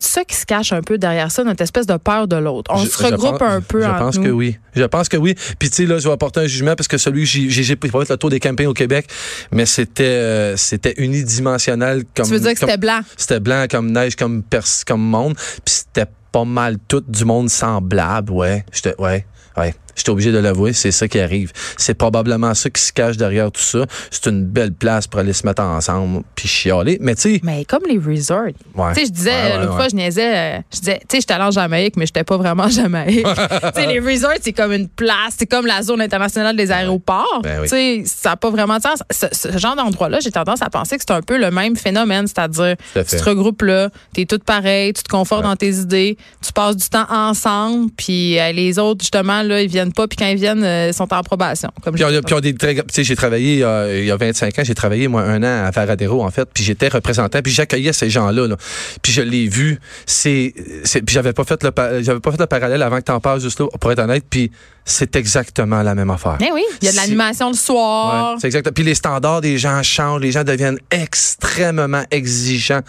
ça 0.00 0.24
qui 0.24 0.34
se 0.36 0.44
cache 0.46 0.72
un 0.72 0.82
peu 0.82 0.98
derrière 0.98 1.30
ça, 1.30 1.44
notre 1.44 1.62
espèce 1.62 1.86
de 1.86 1.96
peur 1.96 2.26
de 2.28 2.36
l'autre? 2.36 2.70
On 2.74 2.78
Je- 2.84 2.88
se 2.90 3.02
regroupe 3.02 3.38
pense- 3.38 3.42
un 3.52 3.60
peu 3.60 3.82
Je 3.82 3.88
pense 3.88 4.16
nous. 4.16 4.24
que 4.24 4.28
oui. 4.30 4.58
Je 4.74 4.84
pense 4.84 5.08
que 5.08 5.16
oui. 5.16 5.34
Puis 5.58 5.70
tu 5.70 5.85
là, 5.86 5.98
je 5.98 6.06
vais 6.06 6.14
apporter 6.14 6.40
un 6.40 6.46
jugement 6.46 6.74
parce 6.76 6.88
que 6.88 6.98
celui 6.98 7.22
que 7.22 7.50
j'ai 7.50 7.76
pas 7.76 7.88
fait 7.88 8.10
le 8.10 8.16
tour 8.16 8.30
des 8.30 8.40
campings 8.40 8.66
au 8.66 8.74
Québec, 8.74 9.06
mais 9.52 9.66
c'était 9.66 10.04
euh, 10.04 10.56
c'était 10.56 10.94
unidimensionnel 10.98 12.04
comme 12.14 12.26
Tu 12.26 12.32
veux 12.32 12.40
dire 12.40 12.52
que 12.52 12.58
c'était 12.58 12.76
blanc? 12.76 13.00
C'était 13.16 13.40
blanc 13.40 13.66
comme 13.70 13.90
neige, 13.90 14.16
comme 14.16 14.42
pers 14.42 14.64
comme 14.86 15.02
monde. 15.02 15.34
Puis 15.64 15.74
c'était 15.86 16.10
pas 16.32 16.44
mal 16.44 16.76
tout 16.86 17.02
du 17.06 17.24
monde 17.24 17.48
semblable, 17.48 18.32
ouais. 18.32 18.64
J'étais, 18.72 18.94
ouais, 19.00 19.24
ouais. 19.56 19.74
J'étais 19.96 20.10
obligé 20.10 20.30
de 20.30 20.38
l'avouer, 20.38 20.72
c'est 20.72 20.92
ça 20.92 21.08
qui 21.08 21.18
arrive. 21.18 21.52
C'est 21.76 21.94
probablement 21.94 22.52
ça 22.54 22.70
qui 22.70 22.80
se 22.82 22.92
cache 22.92 23.16
derrière 23.16 23.50
tout 23.50 23.60
ça. 23.62 23.86
C'est 24.10 24.26
une 24.26 24.44
belle 24.44 24.72
place 24.72 25.06
pour 25.06 25.20
aller 25.20 25.32
se 25.32 25.46
mettre 25.46 25.62
ensemble 25.62 26.22
puis 26.34 26.46
chialer. 26.48 26.98
Mais 27.00 27.14
tu 27.14 27.22
sais, 27.22 27.40
Mais 27.42 27.64
comme 27.64 27.82
les 27.88 27.98
resorts. 27.98 28.44
ouais. 28.74 28.92
Tu 28.94 29.00
sais, 29.00 29.06
je 29.06 29.12
disais, 29.12 29.30
Ouais, 29.30 29.52
ouais, 29.52 29.58
l'autre 29.60 29.74
fois, 29.74 29.88
je 29.88 29.96
niaisais, 29.96 30.36
euh, 30.36 30.58
je 30.72 30.78
disais, 30.80 30.98
tu 31.00 31.06
sais, 31.16 31.20
j'étais 31.20 31.34
allée 31.34 31.44
en 31.44 31.50
Jamaïque, 31.50 31.96
mais 31.96 32.06
j'étais 32.06 32.24
pas 32.24 32.36
vraiment 32.36 32.64
en 32.64 32.68
Jamaïque. 32.70 33.24
tu 33.74 33.80
sais, 33.80 33.86
les 33.86 33.98
resorts, 34.00 34.32
c'est 34.40 34.52
comme 34.52 34.72
une 34.72 34.88
place, 34.88 35.34
c'est 35.38 35.46
comme 35.46 35.66
la 35.66 35.82
zone 35.82 36.00
internationale 36.00 36.56
des 36.56 36.70
aéroports. 36.70 37.40
Ben 37.42 37.60
oui. 37.62 37.68
Tu 37.68 37.70
sais, 37.70 38.02
ça 38.06 38.30
n'a 38.30 38.36
pas 38.36 38.50
vraiment 38.50 38.76
de 38.76 38.82
sens. 38.82 39.02
Ce, 39.10 39.26
ce 39.32 39.56
genre 39.58 39.76
d'endroit-là, 39.76 40.20
j'ai 40.20 40.30
tendance 40.30 40.62
à 40.62 40.70
penser 40.70 40.96
que 40.96 41.02
c'est 41.06 41.14
un 41.14 41.22
peu 41.22 41.38
le 41.38 41.50
même 41.50 41.76
phénomène, 41.76 42.26
c'est-à-dire, 42.26 42.76
tu 42.94 43.04
te 43.04 43.22
regroupes 43.24 43.62
là, 43.62 43.90
t'es 44.12 44.24
toutes 44.26 44.44
pareilles, 44.44 44.92
tu 44.92 45.02
te 45.02 45.08
confortes 45.08 45.42
dans 45.42 45.56
tes 45.56 45.70
idées, 45.70 46.16
tu 46.44 46.52
passes 46.52 46.76
du 46.76 46.88
temps 46.88 47.06
ensemble, 47.10 47.90
puis 47.96 48.38
euh, 48.38 48.52
les 48.52 48.78
autres, 48.78 49.00
justement, 49.02 49.42
là, 49.42 49.62
ils 49.62 49.68
viennent 49.68 49.85
pas, 49.92 50.06
puis 50.06 50.16
quand 50.16 50.26
ils 50.26 50.36
viennent, 50.36 50.64
euh, 50.64 50.88
ils 50.88 50.94
sont 50.94 51.12
en 51.12 51.22
probation. 51.22 51.70
Comme 51.82 51.94
Puis 51.94 52.04
on, 52.04 52.22
puis 52.22 52.34
on 52.34 52.40
des 52.40 52.54
très, 52.54 52.74
tu 52.74 52.82
sais, 52.90 53.04
j'ai 53.04 53.16
travaillé 53.16 53.62
euh, 53.62 54.00
il 54.00 54.06
y 54.06 54.10
a 54.10 54.16
25 54.16 54.58
ans, 54.58 54.62
j'ai 54.64 54.74
travaillé 54.74 55.08
moi 55.08 55.22
un 55.22 55.42
an 55.42 55.66
à 55.66 55.70
Varadero 55.70 56.22
en 56.22 56.30
fait, 56.30 56.48
puis 56.52 56.64
j'étais 56.64 56.88
représentant, 56.88 57.40
puis 57.42 57.52
j'accueillais 57.52 57.92
ces 57.92 58.10
gens-là, 58.10 58.46
là. 58.46 58.56
puis 59.02 59.12
je 59.12 59.22
l'ai 59.22 59.48
vu, 59.48 59.78
c'est, 60.04 60.54
puis 60.84 61.02
j'avais 61.08 61.32
pas 61.32 61.44
fait 61.44 61.62
le, 61.62 61.70
j'avais 62.02 62.20
pas 62.20 62.30
fait 62.30 62.40
le 62.40 62.46
parallèle 62.46 62.82
avant 62.82 62.98
que 62.98 63.04
t'en 63.04 63.20
parles 63.20 63.40
juste 63.40 63.60
là, 63.60 63.66
pour 63.80 63.92
être 63.92 64.00
honnête, 64.00 64.24
puis 64.28 64.50
c'est 64.84 65.16
exactement 65.16 65.82
la 65.82 65.94
même 65.94 66.10
affaire. 66.10 66.38
Mais 66.40 66.52
oui, 66.52 66.62
il 66.80 66.86
y 66.86 66.88
a 66.88 66.92
de 66.92 66.96
l'animation 66.96 67.50
le 67.50 67.56
soir. 67.56 68.32
Ouais, 68.32 68.38
c'est 68.40 68.46
exact. 68.46 68.70
Puis 68.70 68.84
les 68.84 68.94
standards 68.94 69.40
des 69.40 69.58
gens 69.58 69.82
changent, 69.82 70.22
les 70.22 70.30
gens 70.30 70.44
deviennent 70.44 70.78
extrêmement 70.90 72.04
exigeants. 72.10 72.82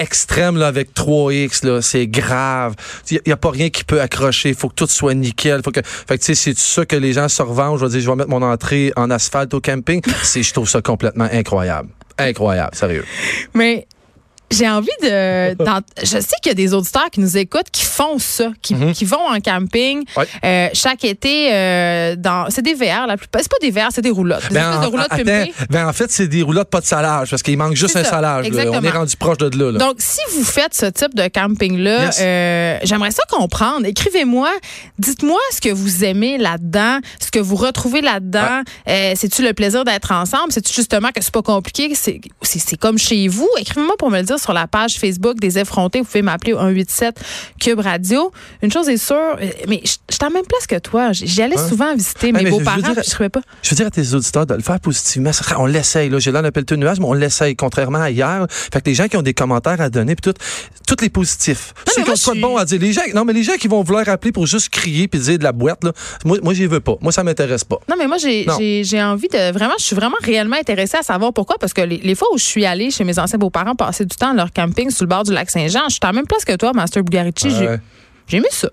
Extrême 0.00 0.56
là 0.56 0.68
avec 0.68 0.94
3X 0.94 1.66
là, 1.66 1.82
c'est 1.82 2.06
grave. 2.06 2.74
Il 3.10 3.20
y, 3.26 3.32
a 3.32 3.36
pas 3.36 3.50
rien 3.50 3.68
qui 3.68 3.84
peut 3.84 4.00
accrocher, 4.00 4.54
faut 4.54 4.70
que 4.70 4.74
tout 4.74 4.86
soit 4.86 5.12
nickel, 5.12 5.60
faut 5.62 5.72
que 5.72 5.82
fait 5.84 6.16
que 6.16 6.34
c'est 6.34 6.58
ça 6.58 6.86
que 6.86 6.96
les 6.96 7.12
gens 7.12 7.28
se 7.28 7.42
revendent, 7.42 7.78
je 7.78 7.84
vais 7.84 7.90
dire 7.90 8.00
je 8.00 8.08
vais 8.08 8.16
mettre 8.16 8.30
mon 8.30 8.40
entrée 8.40 8.94
en 8.96 9.10
asphalte 9.10 9.52
au 9.52 9.60
camping, 9.60 10.00
je 10.24 10.52
trouve 10.54 10.70
ça 10.70 10.80
complètement 10.80 11.28
incroyable. 11.30 11.90
Incroyable, 12.16 12.74
sérieux. 12.74 13.04
Mais 13.52 13.86
j'ai 14.50 14.68
envie 14.68 14.88
de. 15.02 15.54
je 16.02 16.04
sais 16.04 16.36
qu'il 16.42 16.50
y 16.50 16.50
a 16.50 16.54
des 16.54 16.74
auditeurs 16.74 17.10
qui 17.10 17.20
nous 17.20 17.36
écoutent 17.36 17.70
qui 17.72 17.84
font 17.84 18.18
ça, 18.18 18.50
qui, 18.62 18.74
qui 18.92 19.04
vont 19.04 19.26
en 19.28 19.40
camping 19.40 19.98
Mhm. 20.00 20.04
Ouais. 20.16 20.26
euh, 20.44 20.68
chaque 20.74 21.04
été 21.04 21.52
euh, 21.52 22.16
dans. 22.16 22.46
C'est 22.50 22.62
des 22.62 22.74
VR 22.74 23.06
la 23.06 23.16
plupart. 23.16 23.42
C'est 23.42 23.50
pas 23.50 23.56
des 23.60 23.70
VR, 23.70 23.88
c'est 23.90 24.02
des 24.02 24.10
roulottes. 24.10 24.48
Des 24.48 24.54
Ben, 24.54 24.80
de 24.80 24.86
roulottes 24.86 25.06
attends, 25.10 25.22
ben, 25.70 25.86
en 25.86 25.92
fait, 25.92 26.10
c'est 26.10 26.26
des 26.28 26.42
roulottes 26.42 26.70
pas 26.70 26.80
de 26.80 26.86
salage 26.86 27.30
parce 27.30 27.42
qu'il 27.42 27.56
manque 27.58 27.74
juste 27.74 27.96
un 27.96 28.04
ça, 28.04 28.10
salage. 28.10 28.48
là. 28.50 28.64
On 28.72 28.82
est 28.82 28.90
rendu 28.90 29.16
proche 29.16 29.38
de 29.38 29.56
là. 29.58 29.72
là. 29.72 29.78
Donc, 29.78 29.96
si 29.98 30.20
vous 30.34 30.44
faites 30.44 30.74
ce 30.74 30.86
type 30.86 31.14
de 31.14 31.28
camping-là, 31.28 32.04
Yes. 32.06 32.18
euh, 32.20 32.78
j'aimerais 32.82 33.10
ça 33.10 33.22
comprendre. 33.28 33.86
Écrivez-moi, 33.86 34.50
dites-moi 34.98 35.38
ce 35.52 35.60
que 35.60 35.70
vous 35.70 36.04
aimez 36.04 36.38
là-dedans, 36.38 36.98
ce 37.20 37.30
que 37.30 37.38
vous 37.40 37.56
retrouvez 37.56 38.00
là-dedans. 38.00 38.62
Euh, 38.88 39.12
C'est-tu 39.16 39.42
le 39.42 39.52
plaisir 39.52 39.84
d'être 39.84 40.12
ensemble? 40.12 40.50
C'est-tu 40.52 40.72
justement 40.72 41.08
que 41.08 41.22
c'est 41.22 41.32
pas 41.32 41.42
compliqué? 41.42 41.92
C'est 41.94 42.76
comme 42.78 42.98
chez 42.98 43.28
vous? 43.28 43.48
Écrivez-moi 43.58 43.96
pour 43.98 44.10
me 44.10 44.18
le 44.18 44.24
dire 44.24 44.38
sur 44.40 44.52
la 44.52 44.66
page 44.66 44.98
Facebook 44.98 45.38
des 45.38 45.58
effrontés. 45.58 46.00
Vous 46.00 46.06
pouvez 46.06 46.22
m'appeler 46.22 46.52
au 46.52 46.58
187 46.58 47.20
Cube 47.60 47.80
Radio. 47.80 48.32
Une 48.62 48.70
chose 48.72 48.88
est 48.88 48.96
sûre, 48.96 49.16
euh, 49.40 49.46
mais 49.68 49.80
je 49.84 49.90
suis 49.90 50.00
à 50.20 50.24
la 50.24 50.30
même 50.30 50.46
place 50.46 50.66
que 50.66 50.78
toi. 50.78 51.12
J'y 51.12 51.42
allais 51.42 51.58
Hein? 51.58 51.68
souvent 51.68 51.94
visiter 51.94 52.32
mes 52.32 52.44
je- 52.46 52.50
beaux-parents, 52.50 52.94
je 53.04 53.10
trouvais 53.10 53.28
pas. 53.28 53.40
Je 53.62 53.70
veux 53.70 53.76
dire 53.76 53.86
à 53.86 53.90
tes 53.90 54.14
auditeurs 54.14 54.46
de 54.46 54.54
le 54.54 54.62
faire 54.62 54.80
positivement. 54.80 55.30
On 55.58 55.66
l'essaye. 55.66 56.10
J'ai 56.18 56.32
l'air 56.32 56.42
d'un 56.42 56.50
pelleteux 56.50 56.76
de 56.76 56.80
nuages, 56.80 56.98
mais 57.00 57.06
on 57.06 57.12
l'essaye. 57.12 57.54
Contrairement 57.56 58.00
à 58.00 58.10
hier. 58.10 58.46
Fait 58.50 58.80
que 58.80 58.86
les 58.88 58.94
gens 58.94 59.08
qui 59.08 59.16
ont 59.16 59.22
des 59.22 59.34
commentaires 59.34 59.80
à 59.80 59.90
donner, 59.90 60.14
puis 60.16 60.32
tout, 60.32 60.38
tous 60.86 61.02
les 61.02 61.10
positifs. 61.10 61.74
mais 61.86 61.92
Ceux 61.92 62.02
qui 62.02 62.10
ont 62.30 62.34
de 62.34 62.40
bon 62.40 62.56
à 62.56 62.64
dire. 62.64 62.80
Les 62.80 62.92
gens, 62.92 63.02
non, 63.14 63.24
mais 63.24 63.32
les 63.32 63.42
gens 63.42 63.54
qui 63.54 63.68
vont 63.68 63.82
vouloir 63.82 64.08
appeler 64.08 64.32
pour 64.32 64.46
juste 64.46 64.68
crier 64.70 65.08
puis 65.08 65.20
dire 65.20 65.38
de 65.38 65.44
la 65.44 65.52
boîte, 65.52 65.84
là, 65.84 65.92
moi, 66.24 66.38
moi, 66.42 66.54
j'y 66.54 66.66
veux 66.66 66.80
pas. 66.80 66.96
Moi, 67.00 67.12
ça 67.12 67.22
m'intéresse 67.24 67.64
pas. 67.64 67.76
Non, 67.88 67.96
mais 67.98 68.06
moi, 68.06 68.16
j'ai, 68.18 68.44
Non. 68.46 68.54
envie 69.10 69.28
de 69.28 69.52
vraiment, 69.52 69.74
je 69.78 69.84
suis 69.84 69.96
vraiment 69.96 70.16
réellement 70.22 70.56
intéressée 70.56 70.96
à 70.98 71.02
savoir 71.02 71.32
pourquoi. 71.32 71.56
Parce 71.58 71.72
que 71.72 71.80
les, 71.82 71.98
les 71.98 72.14
fois 72.14 72.28
où 72.32 72.38
je 72.38 72.44
suis 72.44 72.64
allée 72.64 72.90
chez 72.90 73.04
mes 73.04 73.18
anciens 73.18 73.38
beaux-parents 73.38 73.74
passer 73.74 74.04
du 74.04 74.16
temps 74.16 74.29
leur 74.34 74.52
camping 74.52 74.90
sur 74.90 75.04
le 75.04 75.08
bord 75.08 75.24
du 75.24 75.32
lac 75.32 75.50
Saint-Jean, 75.50 75.84
je 75.84 75.94
suis 75.94 76.00
la 76.02 76.12
même 76.12 76.26
place 76.26 76.44
que 76.44 76.56
toi, 76.56 76.72
Master 76.72 77.02
Bugarici. 77.02 77.48
Ouais. 77.48 77.80
j'ai 78.26 78.36
aimé 78.38 78.48
ça. 78.50 78.70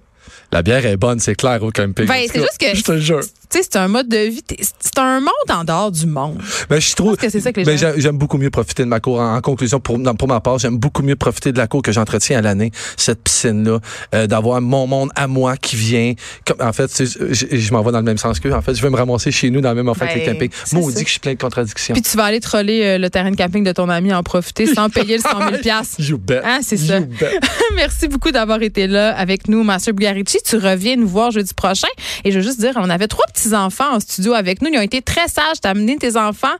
La 0.51 0.61
bière 0.61 0.85
est 0.85 0.95
bonne, 0.97 1.19
c'est 1.19 1.35
clair 1.35 1.61
au 1.61 1.71
camping. 1.71 2.05
Ben, 2.05 2.25
c'est 2.31 2.39
juste 2.39 2.57
que- 2.59 2.75
Je 2.75 2.81
te 2.83 2.97
jure. 2.99 3.19
Tu 3.49 3.59
sais, 3.59 3.63
c'est 3.63 3.77
un 3.77 3.87
mode 3.87 4.09
de 4.09 4.17
vie. 4.17 4.43
C'est 4.79 4.97
un 4.99 5.19
monde 5.21 5.29
en 5.49 5.63
dehors 5.63 5.89
du 5.91 6.05
monde. 6.05 6.37
Ben, 6.69 6.79
je 6.81 6.93
trouve. 6.95 7.15
que 7.15 7.29
c'est 7.29 7.39
ça 7.39 7.51
que 7.53 7.59
les 7.61 7.65
ben, 7.65 7.77
gens- 7.77 7.93
j'aime- 7.95 8.17
beaucoup 8.17 8.37
mieux 8.37 8.49
profiter 8.49 8.83
de 8.83 8.89
ma 8.89 8.99
cour. 8.99 9.19
En, 9.21 9.35
en 9.37 9.41
conclusion, 9.41 9.79
pour, 9.79 9.97
pour 10.17 10.27
ma 10.27 10.39
part, 10.41 10.57
j'aime 10.59 10.77
beaucoup 10.77 11.01
mieux 11.01 11.15
profiter 11.15 11.51
de 11.53 11.57
la 11.57 11.67
cour 11.67 11.81
que 11.81 11.91
j'entretiens 11.93 12.39
à 12.39 12.41
l'année, 12.41 12.71
cette 12.97 13.21
piscine-là, 13.23 13.79
euh, 14.15 14.27
d'avoir 14.27 14.59
mon 14.61 14.85
monde 14.87 15.09
à 15.15 15.27
moi 15.27 15.55
qui 15.57 15.75
vient. 15.77 16.13
Comme, 16.45 16.61
en 16.61 16.73
fait, 16.73 16.91
je, 17.03 17.71
m'en 17.73 17.81
vais 17.83 17.91
dans 17.91 17.99
le 17.99 18.03
même 18.05 18.17
sens 18.17 18.39
qu'eux. 18.41 18.53
En 18.53 18.61
fait, 18.61 18.73
je 18.75 18.81
vais 18.81 18.89
me 18.89 18.97
ramasser 18.97 19.31
chez 19.31 19.49
nous 19.49 19.61
dans 19.61 19.69
le 19.69 19.75
même 19.75 19.89
affaire 19.89 20.09
que 20.09 20.19
les 20.19 20.25
Ben, 20.25 20.33
campings. 20.33 20.51
Moi, 20.73 20.83
on 20.83 20.89
dit 20.89 20.95
que 21.03 21.07
je 21.07 21.11
suis 21.11 21.19
plein 21.21 21.33
de 21.33 21.39
contradictions. 21.39 21.93
Puis 21.93 22.01
tu 22.01 22.17
vas 22.17 22.25
aller 22.25 22.39
troller 22.41 22.83
euh, 22.83 22.97
le 22.97 23.09
terrain 23.09 23.31
de 23.31 23.37
camping 23.37 23.63
de 23.63 23.71
ton 23.71 23.87
ami, 23.89 24.13
en 24.13 24.23
profiter 24.23 24.65
sans 24.73 24.89
payer 24.89 25.17
le 25.17 25.21
100 25.23 25.29
000 25.49 25.51
piastres. 25.61 25.99
You 26.01 26.17
bet. 26.17 26.41
Hein, 26.43 26.59
c'est 26.63 26.77
ça. 26.77 26.99
Merci 27.75 28.07
beaucoup 28.07 28.31
d'avoir 28.31 28.61
été 28.61 28.87
là 28.87 29.15
avec 29.17 29.47
nous, 29.47 29.63
Master 29.63 29.93
Bugarici. 29.93 30.36
Tu 30.43 30.57
reviens 30.57 30.95
nous 30.95 31.07
voir 31.07 31.31
jeudi 31.31 31.53
prochain. 31.53 31.87
Et 32.23 32.31
je 32.31 32.37
veux 32.37 32.43
juste 32.43 32.59
dire, 32.59 32.73
on 32.75 32.89
avait 32.89 33.07
trois 33.07 33.25
petits-enfants 33.33 33.95
en 33.95 33.99
studio 33.99 34.33
avec 34.33 34.61
nous. 34.61 34.69
Ils 34.71 34.77
ont 34.77 34.81
été 34.81 35.01
très 35.01 35.27
sages. 35.27 35.59
T'as 35.61 35.71
amené 35.71 35.97
tes 35.97 36.17
enfants. 36.17 36.55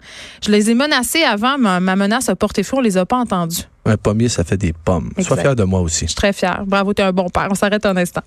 Je 0.46 0.52
les 0.52 0.70
ai 0.70 0.74
menacés 0.74 1.24
avant. 1.24 1.58
Ma, 1.58 1.80
ma 1.80 1.96
menace 1.96 2.30
a 2.30 2.36
porté 2.36 2.64
fruit. 2.64 2.80
On 2.80 2.82
les 2.82 2.98
a 2.98 3.06
pas 3.06 3.18
entendus. 3.18 3.64
Un 3.86 3.98
pommier, 3.98 4.28
ça 4.30 4.44
fait 4.44 4.58
des 4.58 4.74
pommes. 4.74 5.12
Sois 5.20 5.38
fier 5.38 5.56
de 5.56 5.64
moi 5.64 5.80
aussi. 5.80 6.02
Je 6.02 6.08
suis 6.08 6.16
très 6.16 6.34
fière. 6.34 6.64
Bravo, 6.66 6.94
t'es 6.94 7.04
un 7.04 7.14
bon 7.14 7.30
père. 7.30 7.48
On 7.50 7.56
s'arrête 7.56 7.86
un 7.86 7.96
instant. 7.96 8.22